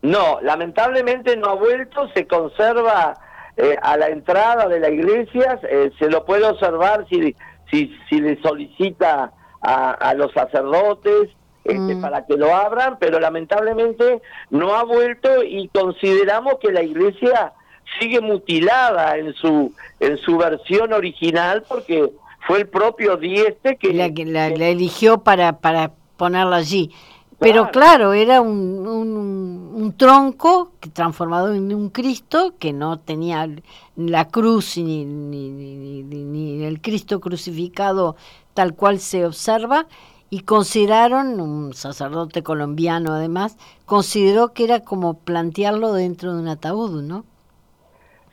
No, 0.00 0.40
lamentablemente 0.40 1.36
no 1.36 1.50
ha 1.50 1.54
vuelto, 1.54 2.08
se 2.14 2.26
conserva 2.26 3.14
eh, 3.56 3.76
a 3.82 3.96
la 3.96 4.08
entrada 4.08 4.68
de 4.68 4.80
la 4.80 4.90
iglesia, 4.90 5.60
eh, 5.68 5.90
se 5.98 6.08
lo 6.08 6.24
puede 6.24 6.44
observar 6.46 7.06
si, 7.08 7.34
si, 7.70 7.96
si 8.08 8.20
le 8.20 8.40
solicita 8.42 9.32
a, 9.62 9.90
a 9.92 10.14
los 10.14 10.32
sacerdotes 10.32 11.30
este, 11.64 11.94
Mm. 11.94 12.02
para 12.02 12.26
que 12.26 12.36
lo 12.36 12.54
abran, 12.54 12.98
pero 12.98 13.18
lamentablemente 13.18 14.20
no 14.50 14.74
ha 14.74 14.84
vuelto 14.84 15.42
y 15.42 15.68
consideramos 15.68 16.56
que 16.60 16.70
la 16.70 16.82
iglesia 16.82 17.54
sigue 17.98 18.20
mutilada 18.20 19.16
en 19.16 19.32
su, 19.32 19.72
en 19.98 20.18
su 20.18 20.36
versión 20.36 20.92
original 20.92 21.64
porque 21.66 22.10
fue 22.46 22.58
el 22.58 22.68
propio 22.68 23.16
Dieste 23.16 23.76
que... 23.76 23.94
La, 23.94 24.08
la 24.08 24.68
eligió 24.68 25.22
para, 25.22 25.60
para 25.60 25.92
ponerla 26.18 26.56
allí. 26.56 26.90
Pero 27.38 27.70
Claro. 27.70 28.12
era 28.12 28.40
un, 28.40 28.86
un, 28.86 29.72
un 29.74 29.96
tronco 29.96 30.70
que- 30.80 30.88
transformado 30.88 31.52
en 31.54 31.74
un 31.74 31.90
Cristo 31.90 32.54
que 32.58 32.72
no 32.72 32.98
tenía 33.00 33.48
la 33.96 34.28
cruz 34.28 34.76
ni, 34.78 35.04
ni, 35.04 35.50
ni, 35.50 36.64
el 36.64 36.80
Cristo 36.80 37.20
crucificado 37.20 38.16
tal 38.54 38.74
cual 38.74 39.00
se 39.00 39.26
observa 39.26 39.86
y 40.30 40.40
consideraron, 40.40 41.40
un 41.40 41.74
sacerdote 41.74 42.42
colombiano 42.42 43.12
además, 43.14 43.56
consideró 43.84 44.52
que 44.52 44.64
era 44.64 44.80
como 44.80 45.14
plantearlo 45.14 45.92
dentro 45.92 46.34
de 46.34 46.40
un 46.40 46.48
ataúd, 46.48 47.02
¿no? 47.02 47.24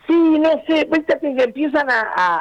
Sí, 0.07 0.13
no 0.39 0.49
sé, 0.67 0.87
viste 0.91 1.19
que 1.19 1.35
se 1.35 1.43
empiezan 1.43 1.89
a, 1.89 2.01
a, 2.15 2.39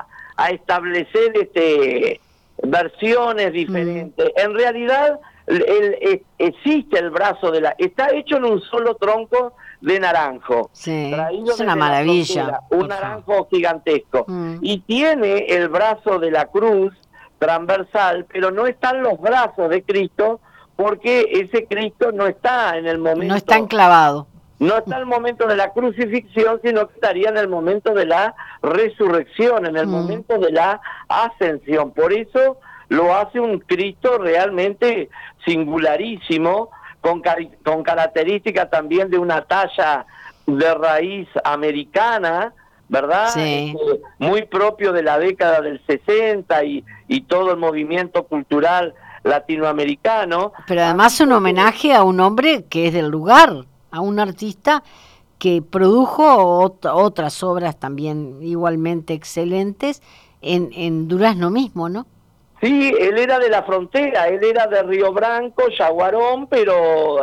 a- 0.00 0.06
a 0.36 0.50
establecer 0.50 1.32
este 1.36 2.20
versiones 2.62 3.52
diferentes. 3.52 4.30
En 4.36 4.54
realidad 4.54 5.18
el- 5.48 5.64
el- 5.68 5.94
e- 6.00 6.22
existe 6.38 6.98
el 6.98 7.10
brazo 7.10 7.50
de 7.50 7.60
la... 7.62 7.74
Está 7.78 8.10
hecho 8.14 8.36
en 8.36 8.44
un 8.44 8.60
solo 8.62 8.94
tronco 8.96 9.54
de 9.80 9.98
naranjo. 10.00 10.70
Sí, 10.72 11.12
es 11.46 11.60
una 11.60 11.74
maravilla, 11.76 12.60
un 12.70 12.88
naranjo 12.88 13.48
gigantesco. 13.50 14.24
Mm. 14.28 14.56
Y 14.62 14.80
tiene 14.80 15.46
el 15.48 15.68
brazo 15.68 16.18
de 16.18 16.30
la 16.30 16.46
cruz 16.46 16.94
transversal, 17.38 18.26
pero 18.32 18.50
no 18.50 18.66
están 18.66 19.02
los 19.02 19.20
brazos 19.20 19.70
de 19.70 19.82
Cristo 19.82 20.40
porque 20.76 21.26
ese 21.32 21.66
Cristo 21.66 22.12
no 22.12 22.26
está 22.26 22.76
en 22.76 22.86
el 22.86 22.98
momento 22.98 23.26
No 23.26 23.36
está 23.36 23.56
enclavado. 23.56 24.26
no 24.60 24.76
está 24.78 24.96
en 24.96 25.00
el 25.02 25.06
momento 25.06 25.46
de 25.46 25.56
la 25.56 25.72
crucifixión, 25.72 26.60
sino 26.64 26.88
que 26.88 26.94
estaría 26.94 27.28
en 27.28 27.36
el 27.36 27.48
momento 27.48 27.94
de 27.94 28.06
la 28.06 28.34
resurrección, 28.62 29.66
en 29.66 29.76
el 29.76 29.86
Mm. 29.86 29.90
momento 29.90 30.38
de 30.38 30.50
la 30.52 30.80
ascensión. 31.08 31.92
Por 31.92 32.12
eso 32.12 32.58
lo 32.88 33.14
hace 33.14 33.40
un 33.40 33.58
Cristo 33.60 34.18
realmente 34.18 35.08
singularísimo, 35.44 36.70
con, 37.00 37.22
con 37.64 37.82
características 37.82 38.70
también 38.70 39.10
de 39.10 39.18
una 39.18 39.42
talla 39.42 40.06
de 40.46 40.74
raíz 40.74 41.28
americana, 41.44 42.52
¿verdad? 42.88 43.28
Sí. 43.28 43.74
Este, 43.76 44.00
muy 44.18 44.46
propio 44.46 44.92
de 44.92 45.02
la 45.02 45.18
década 45.18 45.60
del 45.60 45.80
60 45.86 46.64
y, 46.64 46.84
y 47.06 47.20
todo 47.22 47.52
el 47.52 47.58
movimiento 47.58 48.24
cultural 48.24 48.94
latinoamericano. 49.24 50.52
Pero 50.66 50.82
además 50.82 51.20
un 51.20 51.32
homenaje 51.32 51.92
a 51.94 52.02
un 52.02 52.20
hombre 52.20 52.64
que 52.68 52.88
es 52.88 52.94
del 52.94 53.08
lugar, 53.08 53.66
a 53.90 54.00
un 54.00 54.18
artista 54.18 54.82
que 55.38 55.62
produjo 55.62 56.74
otras 56.82 57.42
obras 57.42 57.78
también 57.78 58.38
igualmente 58.42 59.14
excelentes 59.14 60.02
en, 60.40 60.70
en 60.72 61.06
Durazno 61.06 61.50
mismo, 61.50 61.88
¿no? 61.88 62.06
Sí, 62.60 62.92
él 62.98 63.18
era 63.18 63.38
de 63.38 63.48
la 63.48 63.62
frontera, 63.62 64.28
él 64.28 64.42
era 64.42 64.66
de 64.66 64.82
Río 64.82 65.12
Branco, 65.12 65.68
Yaguarón, 65.68 66.48
pero... 66.48 67.20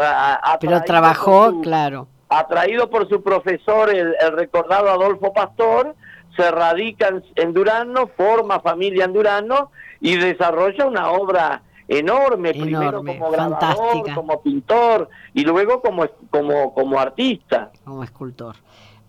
pero 0.59 0.81
trabajó, 0.83 1.59
claro. 1.61 2.07
Atraído 2.29 2.89
por 2.89 3.07
su 3.09 3.21
profesor, 3.21 3.93
el, 3.93 4.15
recordado 4.31 4.89
Adolfo 4.89 5.33
Pastor, 5.33 5.95
se 6.35 6.49
radica 6.51 7.09
en, 7.09 7.23
en 7.35 7.53
Durazno, 7.53 8.07
forma 8.07 8.59
familia 8.61 9.05
en 9.05 9.13
Durazno 9.13 9.71
y 9.99 10.15
desarrolla 10.15 10.85
una 10.85 11.11
obra 11.11 11.61
enorme, 11.87 12.51
primero 12.51 13.03
como 13.03 13.29
grabador, 13.29 14.13
como 14.13 14.41
pintor 14.41 15.09
y 15.33 15.43
luego 15.43 15.81
como, 15.81 16.05
como, 16.29 16.73
como 16.73 16.99
artista. 16.99 17.71
Como 17.83 18.03
escultor. 18.03 18.55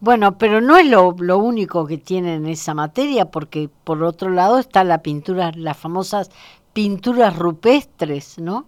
Bueno, 0.00 0.36
pero 0.38 0.60
no 0.60 0.76
es 0.76 0.86
lo, 0.86 1.14
lo 1.18 1.38
único 1.38 1.86
que 1.86 1.98
tiene 1.98 2.34
en 2.34 2.46
esa 2.46 2.74
materia, 2.74 3.26
porque 3.26 3.68
por 3.84 4.02
otro 4.02 4.30
lado 4.30 4.58
está 4.58 4.84
la 4.84 5.02
pintura, 5.02 5.52
las 5.54 5.76
famosas 5.76 6.30
pinturas 6.72 7.36
rupestres, 7.36 8.38
¿no? 8.38 8.66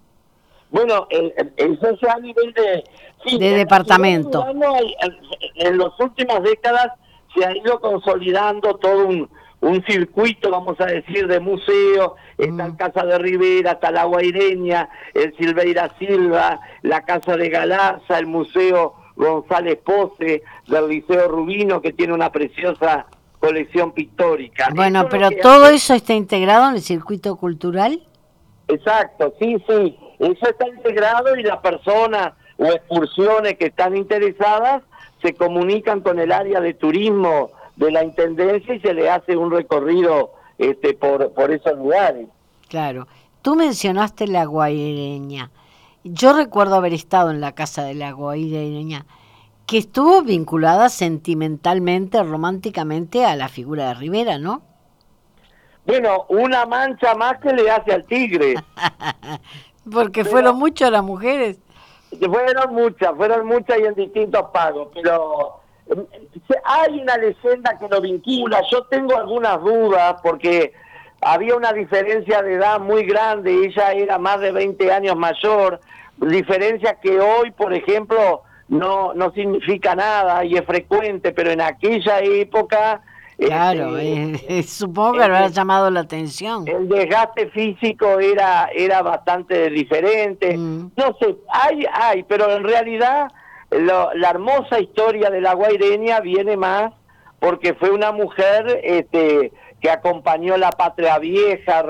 Bueno, 0.71 1.07
eso 1.11 1.89
es 1.91 2.09
a 2.09 2.19
nivel 2.19 2.53
de... 2.55 3.39
de 3.39 3.51
departamento. 3.57 4.45
En 5.55 5.79
las 5.79 6.01
últimas 6.01 6.43
décadas 6.43 6.93
se 7.35 7.45
ha 7.45 7.57
ido 7.57 7.81
consolidando 7.81 8.77
todo 8.77 9.07
un, 9.07 9.29
un 9.61 9.85
circuito, 9.85 10.51
vamos 10.51 10.81
a 10.81 10.87
decir, 10.87 11.27
de 11.27 11.41
museos, 11.41 12.13
está 12.37 12.67
el. 12.67 12.77
Casa 12.77 13.05
de 13.05 13.19
Rivera, 13.19 13.73
está 13.73 13.91
la 13.91 14.05
Guaireña, 14.05 14.89
el 15.15 15.35
Silveira 15.37 15.91
Silva, 15.99 16.61
la 16.83 17.03
Casa 17.03 17.37
de 17.37 17.49
Galaza, 17.49 18.19
el 18.19 18.27
Museo 18.27 18.95
González 19.19 19.79
Pose, 19.85 20.43
del 20.69 20.89
Liceo 20.89 21.29
Rubino, 21.29 21.83
que 21.83 21.93
tiene 21.93 22.15
una 22.15 22.31
preciosa 22.31 23.07
colección 23.41 23.93
pictórica. 23.93 24.69
Bueno, 24.75 25.09
pero 25.11 25.29
todo 25.43 25.69
eso 25.69 25.95
está 25.95 26.15
integrado 26.15 26.69
en 26.71 26.77
el 26.77 26.83
circuito 26.83 27.37
cultural. 27.37 28.01
Exacto, 28.69 29.35
sí, 29.39 29.57
sí, 29.67 29.99
eso 30.19 30.49
está 30.49 30.69
integrado 30.69 31.37
y 31.37 31.43
las 31.43 31.59
personas 31.59 32.33
o 32.59 32.67
excursiones 32.67 33.57
que 33.57 33.67
están 33.67 33.97
interesadas 33.97 34.83
se 35.23 35.35
comunican 35.35 36.01
con 36.01 36.19
el 36.19 36.33
área 36.33 36.61
de 36.61 36.75
turismo 36.75 37.51
de 37.77 37.91
la 37.91 38.05
intendencia 38.05 38.75
y 38.75 38.81
se 38.81 38.93
le 38.93 39.09
hace 39.09 39.37
un 39.37 39.51
recorrido 39.51 40.33
este, 40.59 40.95
por, 40.95 41.33
por 41.33 41.51
esos 41.51 41.77
lugares. 41.77 42.29
Claro. 42.69 43.07
Tú 43.43 43.55
mencionaste 43.55 44.27
la 44.27 44.45
guaireña. 44.45 45.51
Yo 46.13 46.33
recuerdo 46.33 46.77
haber 46.77 46.95
estado 46.95 47.31
en 47.31 47.41
la 47.41 47.53
casa 47.53 47.85
de 47.85 47.95
la 47.95 48.13
guaireña, 48.13 49.05
que 49.67 49.79
estuvo 49.79 50.23
vinculada 50.23 50.89
sentimentalmente, 50.89 52.23
románticamente 52.23 53.25
a 53.25 53.37
la 53.37 53.49
figura 53.49 53.89
de 53.89 53.95
Rivera, 53.95 54.39
¿no? 54.39 54.63
Bueno, 55.85 56.25
una 56.29 56.67
mancha 56.67 57.15
más 57.15 57.39
que 57.39 57.53
le 57.53 57.71
hace 57.71 57.93
al 57.93 58.05
tigre. 58.05 58.55
Porque 59.93 60.25
fueron 60.25 60.59
muchas 60.59 60.91
las 60.91 61.03
mujeres. 61.03 61.59
Fueron 62.19 62.75
muchas, 62.75 63.15
fueron 63.15 63.47
muchas 63.47 63.79
y 63.79 63.85
en 63.85 63.95
distintos 63.95 64.45
pagos, 64.53 64.89
pero 64.95 65.61
hay 66.65 67.01
una 67.01 67.17
leyenda 67.17 67.77
que 67.79 67.89
lo 67.89 68.01
vincula, 68.01 68.63
yo 68.71 68.85
tengo 68.85 69.17
algunas 69.17 69.61
dudas 69.61 70.17
porque 70.23 70.73
había 71.21 71.57
una 71.57 71.73
diferencia 71.73 72.43
de 72.43 72.55
edad 72.55 72.81
muy 72.81 73.05
grande, 73.05 73.67
ella 73.67 73.93
era 73.93 74.19
más 74.19 74.41
de 74.41 74.53
20 74.53 74.93
años 74.93 75.17
mayor, 75.17 75.81
diferencia 76.21 76.99
que 77.01 77.21
hoy, 77.21 77.51
por 77.51 77.73
ejemplo, 77.73 78.43
no, 78.69 79.15
no 79.15 79.33
significa 79.33 79.95
nada 79.95 80.45
y 80.45 80.57
es 80.57 80.65
frecuente, 80.65 81.33
pero 81.33 81.51
en 81.51 81.61
aquella 81.61 82.21
época... 82.21 83.03
Claro, 83.39 83.97
este, 83.99 84.63
supongo 84.65 85.15
que 85.15 85.23
habrá 85.23 85.47
llamado 85.49 85.91
la 85.91 86.01
atención. 86.01 86.67
El 86.67 86.89
desgaste 86.89 87.49
físico 87.51 88.19
era, 88.19 88.69
era 88.75 89.01
bastante 89.03 89.71
diferente. 89.71 90.57
Mm. 90.57 90.91
No 90.97 91.17
sé, 91.21 91.37
hay, 91.49 91.85
hay, 91.93 92.25
pero 92.25 92.51
en 92.51 92.65
realidad 92.65 93.29
la 93.71 94.31
hermosa 94.31 94.81
historia 94.81 95.31
de 95.31 95.41
la 95.41 95.55
Guaireña 95.55 96.21
viene 96.21 96.57
más 96.57 96.93
porque 97.39 97.75
fue 97.75 97.91
una 97.91 98.13
mujer 98.13 98.81
este, 98.83 99.53
que 99.81 99.91
acompañó 99.91 100.57
la 100.57 100.73
patria 100.73 101.19
vieja, 101.19 101.85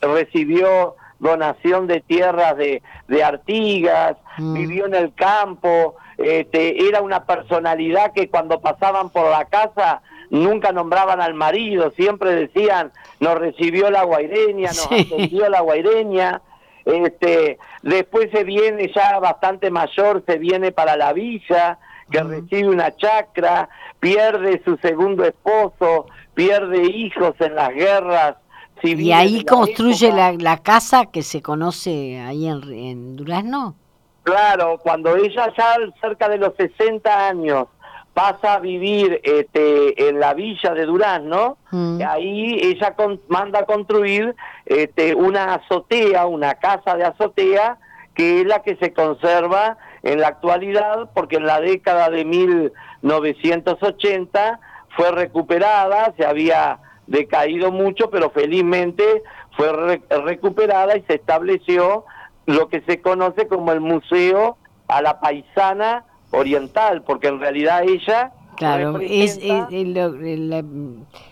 recibió 0.00 0.96
donación 1.20 1.86
de 1.86 2.00
tierras 2.00 2.56
de, 2.56 2.82
de 3.08 3.22
Artigas, 3.24 4.16
mm. 4.38 4.54
vivió 4.54 4.86
en 4.86 4.94
el 4.94 5.14
campo, 5.14 5.94
este, 6.18 6.86
era 6.88 7.00
una 7.00 7.24
personalidad 7.24 8.12
que 8.12 8.28
cuando 8.28 8.60
pasaban 8.60 9.10
por 9.10 9.30
la 9.30 9.44
casa 9.44 10.02
nunca 10.30 10.72
nombraban 10.72 11.20
al 11.20 11.34
marido, 11.34 11.92
siempre 11.92 12.34
decían, 12.34 12.92
nos 13.20 13.38
recibió 13.38 13.90
la 13.90 14.04
guaireña, 14.04 14.68
nos 14.68 14.86
atendió 14.86 15.48
la 15.48 15.60
guaireña, 15.60 16.40
este, 16.84 17.58
después 17.82 18.30
se 18.32 18.44
viene 18.44 18.90
ya 18.94 19.18
bastante 19.18 19.70
mayor, 19.70 20.22
se 20.26 20.38
viene 20.38 20.72
para 20.72 20.96
la 20.96 21.12
villa, 21.12 21.78
que 22.10 22.22
recibe 22.22 22.68
una 22.68 22.94
chacra, 22.96 23.68
pierde 24.00 24.60
su 24.64 24.76
segundo 24.78 25.24
esposo, 25.24 26.06
pierde 26.34 26.82
hijos 26.82 27.34
en 27.38 27.54
las 27.54 27.70
guerras. 27.70 28.36
¿Y 28.82 29.12
ahí 29.12 29.44
construye 29.44 30.12
la, 30.12 30.58
casa 30.58 31.06
que 31.06 31.22
se 31.22 31.42
conoce 31.42 32.20
ahí 32.20 32.46
en, 32.46 32.62
en 32.72 33.16
Durazno? 33.16 33.74
Claro, 34.22 34.78
cuando 34.82 35.16
ella 35.16 35.52
ya 35.56 35.76
cerca 36.00 36.28
de 36.28 36.38
los 36.38 36.54
60 36.56 37.28
años 37.28 37.66
pasa 38.14 38.54
a 38.54 38.58
vivir 38.58 39.20
este, 39.22 40.08
en 40.08 40.18
la 40.20 40.34
villa 40.34 40.74
de 40.74 40.84
Durazno, 40.84 41.56
mm. 41.70 42.00
ahí 42.06 42.58
ella 42.62 42.94
manda 43.28 43.60
a 43.60 43.64
construir 43.64 44.36
este, 44.66 45.14
una 45.14 45.54
azotea, 45.54 46.26
una 46.26 46.54
casa 46.54 46.96
de 46.96 47.04
azotea, 47.04 47.78
que 48.14 48.40
es 48.40 48.46
la 48.46 48.62
que 48.62 48.74
se 48.76 48.92
conserva 48.92 49.78
en 50.02 50.20
la 50.20 50.28
actualidad, 50.28 51.10
porque 51.14 51.36
en 51.36 51.46
la 51.46 51.60
década 51.60 52.10
de 52.10 52.24
1980 52.24 54.60
fue 54.96 55.12
recuperada, 55.12 56.12
se 56.16 56.26
había 56.26 56.80
decaído 57.10 57.72
mucho, 57.72 58.08
pero 58.08 58.30
felizmente 58.30 59.22
fue 59.56 60.00
recuperada 60.24 60.96
y 60.96 61.02
se 61.02 61.14
estableció 61.16 62.04
lo 62.46 62.68
que 62.68 62.80
se 62.82 63.00
conoce 63.00 63.48
como 63.48 63.72
el 63.72 63.80
Museo 63.80 64.56
a 64.88 65.02
la 65.02 65.20
Paisana 65.20 66.04
oriental, 66.30 67.02
porque 67.02 67.28
en 67.28 67.40
realidad 67.40 67.82
ella... 67.82 68.32
Claro, 68.56 68.98
es, 69.00 69.40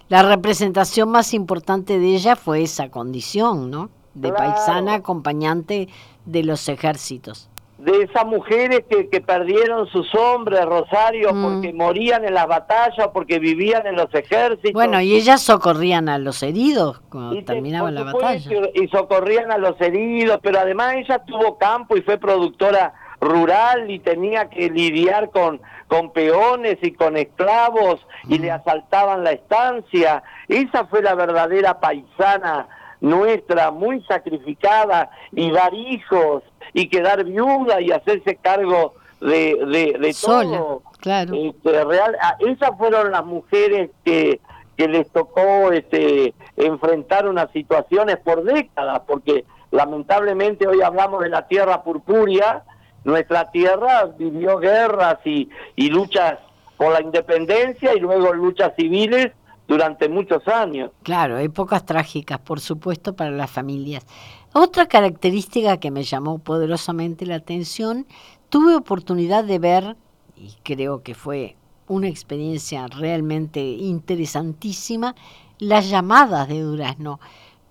la, 0.09 0.23
representación 0.23 1.11
más 1.11 1.35
importante 1.35 1.99
de 1.99 2.15
ella 2.15 2.37
fue 2.37 2.63
esa 2.63 2.91
condición, 2.91 3.71
¿no? 3.71 3.91
De 4.15 4.33
paisana 4.33 4.95
acompañante 4.95 5.89
de 6.25 6.43
los 6.43 6.67
ejércitos. 6.71 7.51
De 7.79 8.03
esas 8.03 8.27
mujeres 8.27 8.83
que, 8.91 9.09
que 9.09 9.21
perdieron 9.21 9.87
sus 9.87 10.13
hombres, 10.15 10.65
Rosario, 10.65 11.33
mm. 11.33 11.43
porque 11.43 11.73
morían 11.73 12.25
en 12.25 12.35
las 12.35 12.49
batallas, 12.49 13.09
porque 13.13 13.39
vivían 13.39 13.87
en 13.87 13.95
los 13.95 14.13
ejércitos. 14.13 14.73
Bueno, 14.73 15.01
y 15.01 15.15
ellas 15.15 15.43
socorrían 15.43 16.09
a 16.09 16.19
los 16.19 16.43
heridos 16.43 17.01
cuando 17.09 17.43
terminaba 17.45 17.93
la 17.93 18.03
batalla. 18.03 18.51
Y 18.75 18.89
socorrían 18.89 19.53
a 19.53 19.59
los 19.59 19.81
heridos, 19.81 20.41
pero 20.43 20.59
además 20.59 20.97
ella 20.97 21.21
tuvo 21.25 21.57
campo 21.57 21.97
y 21.97 22.03
fue 22.03 22.19
productora 22.19 22.95
rural 23.21 23.91
y 23.91 23.99
tenía 24.01 24.49
que 24.49 24.71
lidiar 24.71 25.31
con, 25.31 25.61
con 25.87 26.13
peones 26.13 26.79
y 26.83 26.93
con 26.93 27.17
esclavos 27.17 28.05
y 28.29 28.39
le 28.39 28.51
asaltaban 28.51 29.25
la 29.25 29.33
estancia. 29.33 30.23
Esa 30.49 30.87
fue 30.87 31.03
la 31.03 31.15
verdadera 31.15 31.81
paisana 31.81 32.69
nuestra, 33.01 33.71
muy 33.71 34.03
sacrificada, 34.03 35.11
y 35.33 35.51
dar 35.51 35.73
hijos 35.75 36.43
y 36.73 36.89
quedar 36.89 37.25
viuda 37.25 37.81
y 37.81 37.91
hacerse 37.91 38.37
cargo 38.37 38.95
de, 39.21 39.57
de, 39.67 39.99
de 39.99 40.17
todo. 40.21 40.83
Claro. 41.01 41.35
Este, 41.35 41.85
real, 41.85 42.17
ah, 42.21 42.37
esas 42.41 42.77
fueron 42.77 43.13
las 43.13 43.25
mujeres 43.25 43.91
que, 44.05 44.41
que 44.77 44.89
les 44.89 45.09
tocó 45.11 45.73
este, 45.73 46.35
enfrentar 46.57 47.29
unas 47.29 47.51
situaciones 47.53 48.17
por 48.19 48.43
décadas, 48.43 49.03
porque 49.07 49.45
lamentablemente 49.71 50.67
hoy 50.67 50.83
hablamos 50.83 51.23
de 51.23 51.29
la 51.29 51.47
tierra 51.47 51.83
purpúrea, 51.83 52.65
nuestra 53.05 53.51
tierra 53.51 54.07
vivió 54.19 54.59
guerras 54.59 55.19
y, 55.25 55.49
y 55.77 55.89
luchas 55.89 56.39
por 56.77 56.93
la 56.93 57.01
independencia 57.01 57.95
y 57.95 58.01
luego 58.01 58.33
luchas 58.33 58.73
civiles 58.77 59.33
durante 59.67 60.09
muchos 60.09 60.47
años. 60.49 60.91
Claro, 61.03 61.39
épocas 61.39 61.85
trágicas, 61.85 62.39
por 62.39 62.61
supuesto, 62.61 63.15
para 63.15 63.31
las 63.31 63.51
familias. 63.51 64.07
Otra 64.53 64.87
característica 64.87 65.77
que 65.77 65.91
me 65.91 66.05
llamó 66.05 66.39
poderosamente 66.39 67.27
la 67.27 67.37
atención, 67.37 68.07
tuve 68.49 68.75
oportunidad 68.75 69.45
de 69.45 69.59
ver, 69.59 69.97
y 70.37 70.55
creo 70.63 71.03
que 71.03 71.15
fue 71.15 71.57
una 71.87 72.09
experiencia 72.09 72.87
realmente 72.87 73.61
interesantísima, 73.61 75.15
las 75.59 75.91
llamadas 75.91 76.49
de 76.49 76.61
Durazno, 76.61 77.21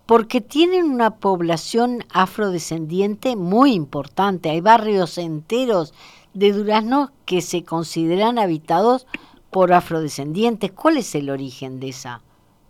porque 0.06 0.40
tienen 0.40 0.86
una 0.86 1.16
población 1.16 2.06
afrodescendiente 2.13 3.36
muy 3.36 3.74
importante. 3.74 4.50
Hay 4.50 4.62
barrios 4.62 5.18
enteros 5.18 5.94
de 6.34 6.54
Durazno 6.54 7.12
que 7.26 7.42
se 7.42 7.63
consideran 7.63 8.40
habitados 8.40 9.08
por 9.52 9.74
afrodescendientes. 9.74 10.72
¿Cuál 10.72 10.98
es 10.98 11.16
el 11.16 11.30
origen 11.30 11.80
de 11.80 11.90
esa 11.90 12.22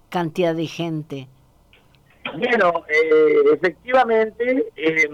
cantidad 0.10 0.56
de 0.56 0.67
gente? 0.67 1.28
Bueno, 2.36 2.84
eh, 2.88 3.54
efectivamente, 3.54 4.66
eh, 4.76 5.10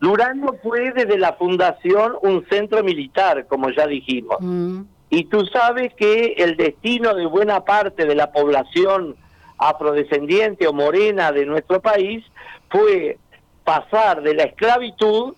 Durazno 0.00 0.54
fue 0.62 0.92
desde 0.92 1.18
la 1.18 1.34
fundación 1.34 2.14
un 2.22 2.46
centro 2.48 2.82
militar, 2.82 3.46
como 3.46 3.70
ya 3.70 3.86
dijimos. 3.86 4.38
Mm. 4.40 4.82
Y 5.10 5.24
tú 5.24 5.44
sabes 5.46 5.92
que 5.94 6.34
el 6.38 6.56
destino 6.56 7.14
de 7.14 7.26
buena 7.26 7.64
parte 7.64 8.06
de 8.06 8.14
la 8.14 8.32
población 8.32 9.16
afrodescendiente 9.58 10.66
o 10.66 10.72
morena 10.72 11.32
de 11.32 11.44
nuestro 11.44 11.80
país 11.80 12.24
fue 12.70 13.18
pasar 13.64 14.22
de 14.22 14.34
la 14.34 14.44
esclavitud 14.44 15.34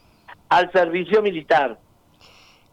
al 0.49 0.71
servicio 0.71 1.23
militar. 1.23 1.79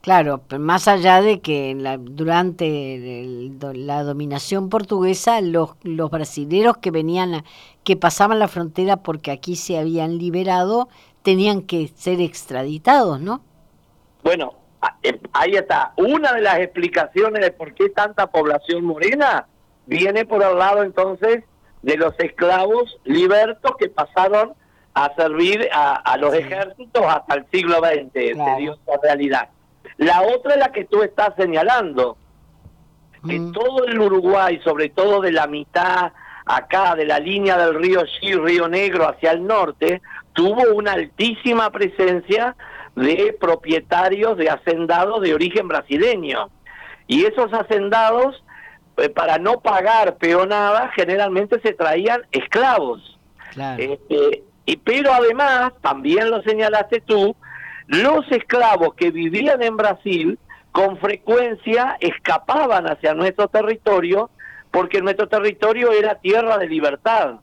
Claro, 0.02 0.42
más 0.58 0.88
allá 0.88 1.22
de 1.22 1.42
que 1.42 1.76
durante 2.00 3.52
la 3.74 4.04
dominación 4.04 4.70
portuguesa 4.70 5.42
los, 5.42 5.72
los 5.84 6.10
brasileros 6.10 6.78
que 6.78 6.90
venían, 6.90 7.44
que 7.84 7.98
pasaban 7.98 8.40
la 8.40 8.48
frontera 8.48 8.98
porque 8.98 9.32
aquí 9.32 9.58
se 9.58 9.78
habían 9.78 10.18
liberado, 10.18 10.88
tenían 11.22 11.62
que 11.62 11.90
ser 11.90 12.22
extraditados, 12.22 13.20
¿no? 13.20 13.42
Bueno, 14.24 14.54
eh, 15.04 15.20
ahí 15.34 15.56
está. 15.56 15.92
Una 15.98 16.32
de 16.32 16.42
las 16.42 16.60
explicaciones 16.60 17.42
de 17.42 17.52
por 17.52 17.74
qué 17.74 17.90
tanta 17.90 18.28
población 18.28 18.86
morena 18.86 19.48
viene 19.86 20.26
por 20.26 20.42
el 20.44 20.58
lado 20.58 20.84
entonces 20.84 21.44
de 21.82 21.98
los 21.98 22.18
esclavos 22.20 23.00
libertos 23.04 23.74
que 23.78 23.90
pasaron 23.90 24.54
a 24.94 25.14
servir 25.16 25.70
a, 25.72 26.18
los 26.18 26.34
ejércitos 26.34 27.04
hasta 27.06 27.36
el 27.36 27.46
siglo 27.52 27.78
XX, 27.80 28.12
se 28.14 28.56
dio 28.58 28.74
esa 28.74 29.02
realidad. 29.02 29.50
La 30.00 30.22
otra 30.22 30.54
es 30.54 30.60
la 30.60 30.72
que 30.72 30.86
tú 30.86 31.04
estás 31.04 31.32
señalando, 31.38 32.16
que 33.28 33.38
mm. 33.38 33.52
todo 33.52 33.84
el 33.86 34.00
Uruguay, 34.00 34.62
sobre 34.64 34.88
todo 34.88 35.20
de 35.20 35.34
la 35.34 35.46
mitad 35.46 36.14
acá, 36.46 36.96
de 36.96 37.06
la 37.06 37.20
línea 37.20 37.58
del 37.58 37.76
río 37.76 38.04
Xi, 38.04 38.34
Río 38.34 38.70
Negro 38.70 39.10
hacia 39.10 39.32
el 39.32 39.46
norte, 39.46 40.02
tuvo 40.32 40.74
una 40.74 40.94
altísima 40.94 41.70
presencia 41.70 42.56
de 42.96 43.36
propietarios 43.38 44.38
de 44.38 44.50
hacendados 44.50 45.22
de 45.22 45.34
origen 45.34 45.68
brasileño. 45.68 46.50
Y 47.08 47.26
esos 47.26 47.52
hacendados, 47.54 48.42
eh, 48.96 49.10
para 49.10 49.38
no 49.38 49.60
pagar 49.60 50.16
peonada, 50.16 50.92
generalmente 50.96 51.60
se 51.60 51.74
traían 51.74 52.22
esclavos. 52.32 53.20
Este, 53.78 54.44
y, 54.66 54.78
pero 54.78 55.12
además, 55.12 55.74
también 55.82 56.30
lo 56.30 56.42
señalaste 56.44 57.02
tú, 57.02 57.36
los 57.90 58.32
esclavos 58.32 58.94
que 58.94 59.10
vivían 59.10 59.64
en 59.64 59.76
Brasil 59.76 60.38
con 60.72 60.98
frecuencia 61.00 61.98
escapaban 62.00 62.88
hacia 62.88 63.16
nuestro 63.16 63.48
territorio 63.48 64.30
porque 64.70 65.02
nuestro 65.02 65.28
territorio 65.28 65.92
era 65.92 66.14
tierra 66.14 66.60
de 66.60 66.68
libertad. 66.68 67.38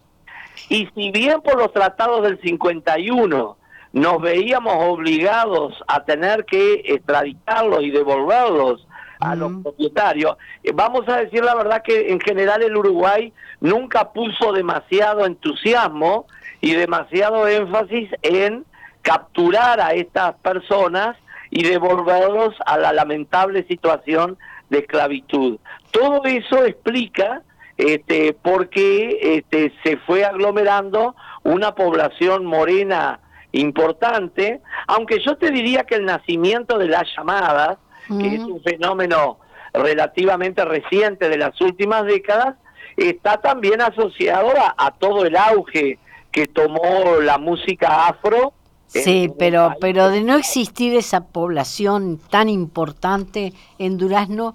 Y 0.69 0.89
si 0.95 1.11
bien 1.11 1.41
por 1.43 1.59
los 1.59 1.73
tratados 1.73 2.23
del 2.23 2.41
51 2.41 3.57
nos 3.93 4.23
veíamos 4.23 4.75
obligados 4.79 5.83
a 5.89 6.05
tener 6.05 6.45
que 6.45 6.83
extraditarlos 6.85 7.83
y 7.83 7.91
devolverlos 7.91 8.87
a 9.19 9.35
los 9.35 9.51
propietarios. 9.65 10.37
Eh, 10.63 10.71
vamos 10.73 11.09
a 11.09 11.17
decir 11.17 11.43
la 11.43 11.57
verdad 11.57 11.83
que 11.83 12.13
en 12.13 12.21
general 12.21 12.63
el 12.63 12.77
Uruguay 12.77 13.33
nunca 13.61 14.13
puso 14.13 14.53
demasiado 14.53 15.27
entusiasmo 15.27 16.27
y 16.61 16.75
demasiado 16.75 17.49
énfasis 17.49 18.11
en 18.23 18.65
capturar 19.07 19.81
a 19.81 19.93
estas 19.93 20.35
personas 20.39 21.17
y 21.49 21.63
devolverlos 21.63 22.57
a 22.67 22.77
la 22.77 22.93
lamentable 22.93 23.65
situación 23.69 24.37
de 24.69 24.81
esclavitud. 24.81 25.61
Todo 25.93 26.25
eso 26.25 26.65
explica 26.65 27.43
este, 27.77 28.33
por 28.33 28.69
qué 28.69 29.37
este, 29.37 29.73
se 29.85 29.97
fue 29.99 30.25
aglomerando 30.25 31.15
una 31.45 31.77
población 31.77 32.47
morena 32.47 33.21
importante, 33.53 34.61
aunque 34.89 35.21
yo 35.25 35.37
te 35.37 35.53
diría 35.53 35.85
que 35.85 35.95
el 35.95 36.05
nacimiento 36.05 36.77
de 36.77 36.89
las 36.89 37.05
llamadas, 37.17 37.79
que 38.09 38.35
es 38.35 38.41
un 38.41 38.61
fenómeno 38.63 39.39
relativamente 39.73 40.65
reciente 40.65 41.29
de 41.29 41.39
las 41.39 41.61
últimas 41.61 42.07
décadas, 42.07 42.57
está 42.97 43.37
también 43.37 43.81
asociado 43.81 44.53
a, 44.77 44.91
todo 44.99 45.27
el 45.27 45.37
auge 45.37 46.01
que 46.33 46.49
tomó 46.49 47.21
la 47.23 47.39
música 47.39 48.09
afro. 48.09 48.53
Sí, 48.87 49.31
pero, 49.39 49.75
pero 49.81 50.09
de 50.09 50.23
no 50.23 50.37
existir 50.37 50.95
esa 50.95 51.27
población 51.27 52.19
tan 52.31 52.49
importante 52.49 53.53
en 53.79 53.99
Durazno, 53.99 54.55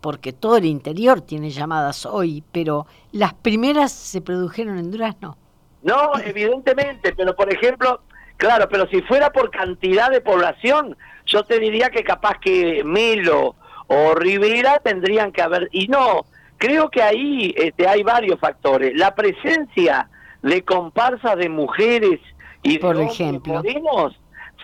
porque 0.00 0.32
todo 0.32 0.56
el 0.56 0.64
interior 0.64 1.20
tiene 1.20 1.50
llamadas 1.50 2.06
hoy, 2.06 2.42
pero 2.50 2.86
las 3.12 3.34
primeras 3.34 3.92
se 3.92 4.20
produjeron 4.20 4.78
en 4.78 4.90
Durazno. 4.90 5.36
No, 5.82 6.12
evidentemente, 6.24 7.14
pero 7.14 7.36
por 7.36 7.52
ejemplo, 7.52 8.00
Claro, 8.42 8.68
pero 8.68 8.88
si 8.88 9.00
fuera 9.02 9.30
por 9.30 9.52
cantidad 9.52 10.10
de 10.10 10.20
población, 10.20 10.96
yo 11.26 11.44
te 11.44 11.60
diría 11.60 11.90
que 11.90 12.02
capaz 12.02 12.40
que 12.40 12.82
Melo 12.84 13.54
o 13.86 14.16
Rivera 14.16 14.80
tendrían 14.80 15.30
que 15.30 15.42
haber... 15.42 15.68
Y 15.70 15.86
no, 15.86 16.26
creo 16.58 16.90
que 16.90 17.02
ahí 17.02 17.54
este, 17.56 17.86
hay 17.86 18.02
varios 18.02 18.40
factores. 18.40 18.96
La 18.96 19.14
presencia 19.14 20.08
de 20.42 20.64
comparsas 20.64 21.36
de 21.36 21.48
mujeres 21.48 22.18
y 22.62 22.78
por 22.78 22.96
de 22.96 23.04
ejemplo 23.04 23.62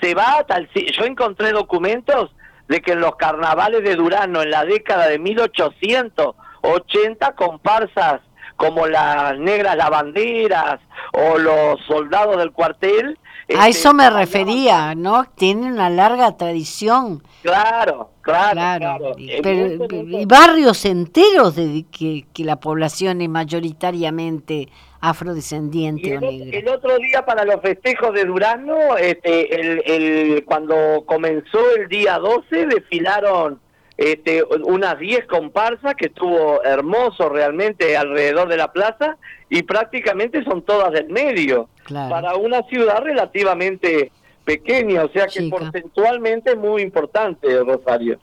se 0.01 0.15
va 0.15 0.39
a 0.39 0.45
tal... 0.45 0.69
Yo 0.75 1.05
encontré 1.05 1.53
documentos 1.53 2.31
de 2.69 2.81
que 2.81 2.93
en 2.93 3.01
los 3.01 3.17
carnavales 3.17 3.83
de 3.83 3.97
Durano 3.97 4.43
en 4.43 4.51
la 4.51 4.65
década 4.65 5.09
de 5.09 5.19
1880 5.19 7.33
comparsas 7.33 8.21
como 8.57 8.87
las 8.87 9.37
negras 9.39 9.77
lavanderas 9.77 10.81
o 11.13 11.39
los 11.39 11.81
soldados 11.87 12.37
del 12.37 12.53
cuartel 12.53 13.19
a 13.57 13.69
eso 13.69 13.95
me 13.95 14.11
refería, 14.11 14.95
¿no? 14.95 15.25
Tiene 15.35 15.73
una 15.73 15.89
larga 15.89 16.37
tradición. 16.37 17.23
Claro, 17.43 18.11
claro. 18.21 19.15
y 19.17 20.27
barrios 20.27 20.85
enteros 20.85 21.57
de 21.57 21.87
que, 21.91 22.45
la 22.45 22.61
población 22.61 23.23
es 23.23 23.29
mayoritariamente 23.29 24.69
afrodescendiente 25.01 26.13
el, 26.13 26.19
o 26.19 26.21
negra. 26.21 26.59
El 26.59 26.69
otro 26.69 26.97
día 26.99 27.25
para 27.25 27.45
los 27.45 27.61
festejos 27.61 28.13
de 28.15 28.25
Durano, 28.25 28.97
este, 28.97 29.61
el, 29.61 29.83
el, 29.87 30.45
cuando 30.45 31.05
comenzó 31.07 31.59
el 31.77 31.89
día 31.89 32.19
12, 32.19 32.67
desfilaron 32.67 33.61
este, 33.97 34.45
unas 34.65 34.99
10 34.99 35.27
comparsas 35.27 35.95
que 35.97 36.07
estuvo 36.07 36.63
hermoso 36.63 37.29
realmente 37.29 37.97
alrededor 37.97 38.49
de 38.49 38.57
la 38.57 38.73
plaza 38.73 39.17
y 39.51 39.63
prácticamente 39.65 40.45
son 40.45 40.63
todas 40.63 40.93
del 40.93 41.09
medio 41.09 41.69
para 41.89 42.37
una 42.37 42.63
ciudad 42.65 43.03
relativamente 43.03 44.13
pequeña, 44.45 45.05
o 45.05 45.09
sea 45.11 45.27
que 45.27 45.49
porcentualmente 45.49 46.53
es 46.53 46.57
muy 46.57 46.83
importante, 46.83 47.59
Rosario. 47.65 48.19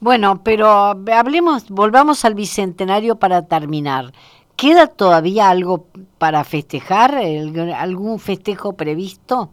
Bueno, 0.00 0.40
pero 0.44 0.96
hablemos, 1.12 1.68
volvamos 1.68 2.24
al 2.24 2.34
bicentenario 2.34 3.16
para 3.16 3.46
terminar. 3.46 4.12
¿Queda 4.58 4.88
todavía 4.88 5.50
algo 5.50 5.86
para 6.18 6.42
festejar? 6.42 7.14
¿Algún 7.14 8.18
festejo 8.18 8.72
previsto? 8.72 9.52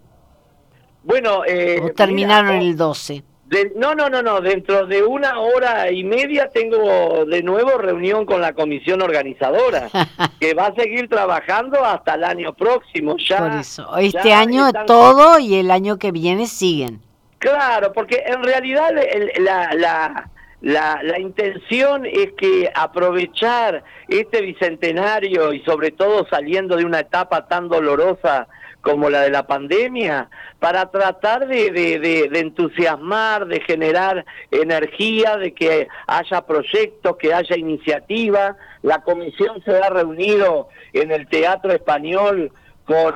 Bueno, 1.04 1.46
eh, 1.46 1.80
¿O 1.80 1.92
terminaron 1.92 2.56
el 2.56 2.76
12? 2.76 3.24
no, 3.76 3.94
no, 3.94 4.10
no, 4.10 4.24
no. 4.24 4.42
Dentro 4.42 4.88
de 4.88 5.04
una 5.04 5.40
hora 5.40 5.92
y 5.92 6.04
media 6.04 6.50
tengo 6.50 7.24
de 7.24 7.44
nuevo 7.44 7.78
reunión 7.78 8.26
con 8.26 8.42
la 8.42 8.54
comisión 8.54 9.04
organizadora, 9.04 9.90
que 10.40 10.56
va 10.56 10.68
a 10.68 10.74
seguir 10.74 11.08
trabajando 11.08 11.86
hasta 11.86 12.16
el 12.16 12.24
año 12.24 12.56
próximo. 12.56 13.16
Ya, 13.20 13.38
Por 13.38 13.52
eso, 13.60 13.98
este 13.98 14.34
año 14.34 14.72
todo 14.88 15.38
y 15.38 15.54
el 15.54 15.70
año 15.70 16.00
que 16.00 16.12
viene 16.12 16.48
siguen. 16.48 17.00
Claro, 17.38 17.94
porque 17.94 18.24
en 18.26 18.42
realidad 18.42 18.90
la, 19.38 19.72
la, 19.76 20.32
la, 20.66 21.00
la 21.04 21.20
intención 21.20 22.08
es 22.08 22.32
que 22.36 22.72
aprovechar 22.74 23.84
este 24.08 24.42
bicentenario 24.42 25.54
y 25.54 25.60
sobre 25.60 25.92
todo 25.92 26.26
saliendo 26.28 26.76
de 26.76 26.86
una 26.86 27.02
etapa 27.02 27.48
tan 27.48 27.70
dolorosa 27.70 28.48
como 28.82 29.12
la 29.12 29.22
de 29.22 29.30
la 29.30 29.46
pandemia, 29.46 30.28
para 30.58 30.90
tratar 30.90 31.48
de, 31.48 31.70
de, 31.70 32.40
entusiasmar, 32.40 33.46
de 33.46 33.60
generar 33.62 34.26
energía, 34.50 35.38
de 35.38 35.54
que 35.54 35.88
haya 36.08 36.42
proyectos, 36.42 37.16
que 37.18 37.32
haya 37.32 37.56
iniciativa. 37.56 38.58
La 38.82 39.04
comisión 39.04 39.62
se 39.64 39.78
ha 39.78 39.90
reunido 39.92 40.70
en 40.94 41.12
el 41.12 41.28
Teatro 41.28 41.74
Español 41.74 42.52
con, 42.86 43.14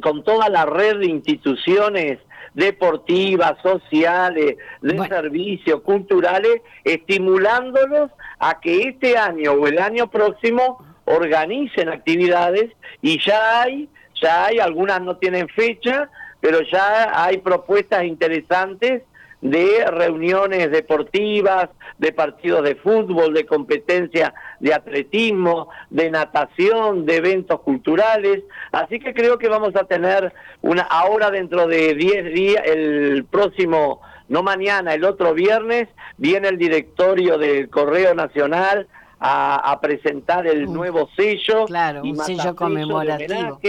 con 0.00 0.24
toda 0.24 0.48
la 0.48 0.64
red 0.64 1.00
de 1.00 1.06
instituciones 1.06 2.18
deportivas, 2.54 3.54
sociales, 3.62 4.56
de 4.80 5.08
servicios, 5.08 5.80
culturales, 5.82 6.60
estimulándolos 6.84 8.10
a 8.38 8.60
que 8.60 8.82
este 8.82 9.16
año 9.16 9.52
o 9.52 9.66
el 9.66 9.78
año 9.78 10.10
próximo 10.10 10.84
organicen 11.04 11.88
actividades 11.88 12.70
y 13.02 13.18
ya 13.24 13.62
hay, 13.62 13.88
ya 14.20 14.46
hay, 14.46 14.58
algunas 14.58 15.00
no 15.00 15.16
tienen 15.16 15.48
fecha, 15.48 16.10
pero 16.40 16.60
ya 16.62 17.24
hay 17.24 17.38
propuestas 17.38 18.04
interesantes 18.04 19.02
de 19.40 19.84
reuniones 19.86 20.70
deportivas, 20.70 21.68
de 21.98 22.12
partidos 22.12 22.64
de 22.64 22.74
fútbol, 22.76 23.34
de 23.34 23.46
competencia 23.46 24.34
de 24.60 24.74
atletismo, 24.74 25.68
de 25.90 26.10
natación, 26.10 27.06
de 27.06 27.16
eventos 27.16 27.60
culturales. 27.60 28.42
Así 28.72 28.98
que 28.98 29.14
creo 29.14 29.38
que 29.38 29.48
vamos 29.48 29.76
a 29.76 29.84
tener 29.84 30.32
una 30.62 30.82
ahora 30.82 31.30
dentro 31.30 31.66
de 31.66 31.94
10 31.94 32.34
días, 32.34 32.62
el 32.66 33.24
próximo, 33.30 34.00
no 34.28 34.42
mañana, 34.42 34.94
el 34.94 35.04
otro 35.04 35.34
viernes, 35.34 35.88
viene 36.16 36.48
el 36.48 36.58
directorio 36.58 37.38
del 37.38 37.68
Correo 37.68 38.14
Nacional 38.14 38.88
a, 39.20 39.78
presentar 39.80 40.46
el 40.46 40.72
nuevo 40.72 41.08
sello. 41.16 41.66
Claro, 41.66 42.02
un 42.02 42.16
sello 42.16 42.54
conmemorativo. 42.54 43.60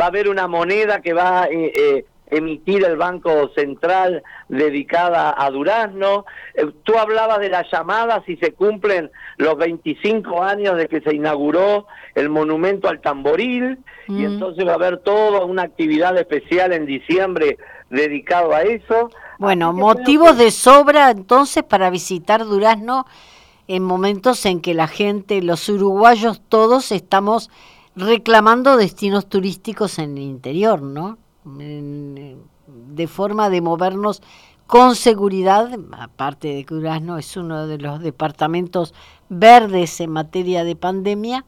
Va 0.00 0.04
a 0.04 0.08
haber 0.08 0.28
una 0.28 0.46
moneda 0.46 1.00
que 1.00 1.12
va... 1.12 1.46
Eh, 1.50 1.72
eh, 1.74 2.04
emitir 2.30 2.84
el 2.84 2.96
Banco 2.96 3.50
Central 3.54 4.22
dedicada 4.48 5.34
a 5.36 5.50
Durazno. 5.50 6.24
Eh, 6.54 6.66
tú 6.82 6.96
hablabas 6.98 7.40
de 7.40 7.48
las 7.48 7.70
llamadas 7.70 8.22
y 8.28 8.36
se 8.36 8.52
cumplen 8.52 9.10
los 9.36 9.56
25 9.56 10.42
años 10.42 10.76
de 10.76 10.88
que 10.88 11.00
se 11.00 11.14
inauguró 11.14 11.86
el 12.14 12.28
monumento 12.28 12.88
al 12.88 13.00
tamboril 13.00 13.78
y 14.08 14.12
mm. 14.12 14.24
entonces 14.24 14.66
va 14.66 14.72
a 14.72 14.76
haber 14.76 14.98
toda 14.98 15.44
una 15.44 15.62
actividad 15.62 16.16
especial 16.16 16.72
en 16.72 16.86
diciembre 16.86 17.58
dedicado 17.90 18.54
a 18.54 18.62
eso. 18.62 19.10
Bueno, 19.38 19.72
motivos 19.72 20.36
de 20.36 20.50
sobra 20.50 21.10
entonces 21.10 21.62
para 21.62 21.90
visitar 21.90 22.44
Durazno 22.44 23.06
en 23.68 23.82
momentos 23.82 24.44
en 24.46 24.60
que 24.60 24.74
la 24.74 24.88
gente, 24.88 25.42
los 25.42 25.68
uruguayos 25.68 26.40
todos 26.48 26.90
estamos 26.90 27.50
reclamando 27.94 28.76
destinos 28.76 29.28
turísticos 29.28 29.98
en 29.98 30.16
el 30.16 30.24
interior, 30.24 30.82
¿no? 30.82 31.18
De 31.56 33.06
forma 33.06 33.50
de 33.50 33.60
movernos 33.60 34.22
con 34.66 34.94
seguridad, 34.94 35.70
aparte 35.92 36.48
de 36.48 36.64
que 36.64 36.74
Durazno 36.74 37.16
es 37.16 37.36
uno 37.36 37.66
de 37.66 37.78
los 37.78 38.00
departamentos 38.00 38.94
verdes 39.30 40.00
en 40.00 40.10
materia 40.10 40.62
de 40.62 40.76
pandemia, 40.76 41.44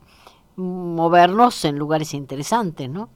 movernos 0.57 1.65
en 1.65 1.79
lugares 1.79 2.15
interesantes, 2.15 2.89
¿no? 2.89 3.11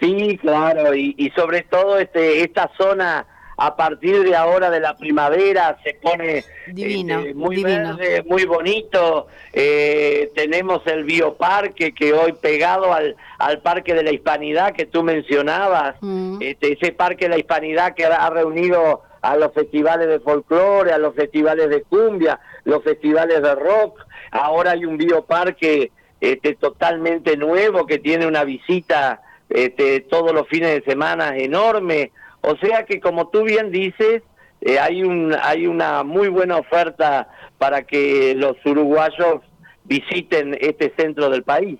Sí, 0.00 0.36
claro, 0.38 0.94
y, 0.94 1.14
y 1.16 1.30
sobre 1.30 1.62
todo 1.62 1.96
este 1.98 2.42
esta 2.42 2.70
zona 2.76 3.26
a 3.56 3.76
partir 3.76 4.22
de 4.22 4.34
ahora 4.34 4.70
de 4.70 4.80
la 4.80 4.96
primavera 4.96 5.78
se 5.84 5.94
pone 5.94 6.44
este, 6.66 7.34
muy 7.34 7.62
verde, 7.62 8.24
muy 8.26 8.44
bonito. 8.44 9.26
Eh, 9.52 10.30
tenemos 10.34 10.86
el 10.86 11.04
bioparque 11.04 11.94
que 11.94 12.12
hoy 12.12 12.32
pegado 12.32 12.92
al, 12.92 13.16
al 13.38 13.60
Parque 13.60 13.94
de 13.94 14.02
la 14.02 14.12
Hispanidad 14.12 14.72
que 14.72 14.86
tú 14.86 15.02
mencionabas, 15.02 15.96
mm. 16.00 16.38
este, 16.40 16.72
ese 16.72 16.92
Parque 16.92 17.26
de 17.26 17.30
la 17.30 17.38
Hispanidad 17.38 17.94
que 17.94 18.04
ha 18.06 18.30
reunido 18.30 19.02
a 19.22 19.36
los 19.36 19.52
festivales 19.52 20.08
de 20.08 20.20
folclore, 20.20 20.92
a 20.92 20.98
los 20.98 21.14
festivales 21.14 21.70
de 21.70 21.82
cumbia, 21.82 22.40
los 22.64 22.82
festivales 22.82 23.40
de 23.40 23.54
rock. 23.54 24.00
Ahora 24.32 24.72
hay 24.72 24.84
un 24.84 24.96
bioparque 24.96 25.92
este, 26.20 26.54
totalmente 26.54 27.36
nuevo 27.36 27.86
que 27.86 27.98
tiene 27.98 28.26
una 28.26 28.44
visita 28.44 29.22
este, 29.48 30.00
todos 30.00 30.32
los 30.32 30.48
fines 30.48 30.70
de 30.74 30.82
semana 30.82 31.36
enorme. 31.36 32.10
O 32.42 32.56
sea 32.56 32.84
que 32.84 33.00
como 33.00 33.28
tú 33.28 33.44
bien 33.44 33.70
dices, 33.70 34.22
eh, 34.60 34.78
hay, 34.78 35.02
un, 35.02 35.34
hay 35.42 35.66
una 35.66 36.04
muy 36.04 36.28
buena 36.28 36.58
oferta 36.58 37.28
para 37.58 37.82
que 37.82 38.34
los 38.36 38.56
uruguayos 38.64 39.40
visiten 39.84 40.56
este 40.60 40.92
centro 40.96 41.30
del 41.30 41.42
país. 41.42 41.78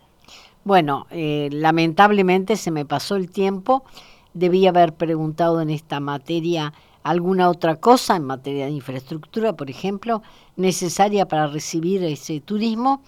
Bueno, 0.65 1.07
eh, 1.11 1.49
lamentablemente 1.53 2.57
se 2.57 2.71
me 2.71 2.85
pasó 2.85 3.17
el 3.17 3.31
tiempo. 3.31 3.85
Debía 4.35 4.71
haber 4.71 4.95
preguntado 4.95 5.61
en 5.61 5.71
esta 5.71 6.01
materia 6.01 6.73
alguna 7.03 7.49
otra 7.49 7.77
cosa, 7.77 8.17
en 8.17 8.25
materia 8.25 8.67
de 8.67 8.73
infraestructura, 8.73 9.55
por 9.55 9.71
ejemplo, 9.71 10.23
necesaria 10.57 11.27
para 11.27 11.49
recibir 11.49 12.03
ese 12.05 12.41
turismo. 12.41 13.03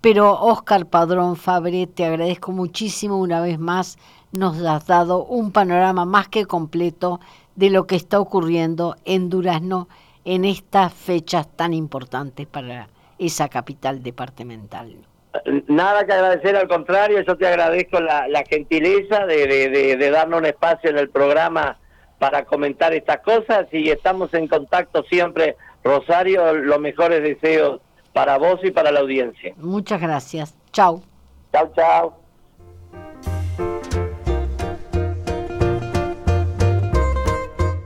Pero 0.00 0.32
Oscar 0.32 0.86
Padrón 0.86 1.36
Fabre, 1.36 1.86
te 1.86 2.04
agradezco 2.04 2.50
muchísimo 2.50 3.18
una 3.18 3.40
vez 3.40 3.58
más 3.58 3.98
nos 4.32 4.62
has 4.64 4.86
dado 4.86 5.24
un 5.24 5.52
panorama 5.52 6.04
más 6.04 6.28
que 6.28 6.46
completo 6.46 7.20
de 7.54 7.70
lo 7.70 7.86
que 7.86 7.96
está 7.96 8.18
ocurriendo 8.18 8.96
en 9.04 9.28
Durazno 9.28 9.88
en 10.24 10.44
estas 10.44 10.92
fechas 10.92 11.48
tan 11.56 11.74
importantes 11.74 12.46
para 12.46 12.88
esa 13.18 13.48
capital 13.48 14.02
departamental. 14.02 14.96
Nada 15.66 16.04
que 16.04 16.12
agradecer, 16.12 16.56
al 16.56 16.68
contrario, 16.68 17.22
yo 17.22 17.36
te 17.36 17.46
agradezco 17.46 18.00
la, 18.00 18.44
gentileza 18.48 19.26
de, 19.26 19.46
de, 19.96 20.10
darnos 20.10 20.40
un 20.40 20.46
espacio 20.46 20.90
en 20.90 20.98
el 20.98 21.08
programa 21.08 21.78
para 22.18 22.44
comentar 22.44 22.92
estas 22.92 23.18
cosas 23.20 23.66
y 23.72 23.90
estamos 23.90 24.32
en 24.34 24.46
contacto 24.46 25.02
siempre. 25.04 25.56
Rosario, 25.82 26.54
los 26.54 26.78
mejores 26.78 27.22
deseos 27.22 27.80
para 28.12 28.38
vos 28.38 28.60
y 28.62 28.70
para 28.70 28.92
la 28.92 29.00
audiencia. 29.00 29.52
Muchas 29.56 30.00
gracias. 30.00 30.54
Chao. 30.70 31.02
Chao, 31.52 31.72
chao. 31.74 32.21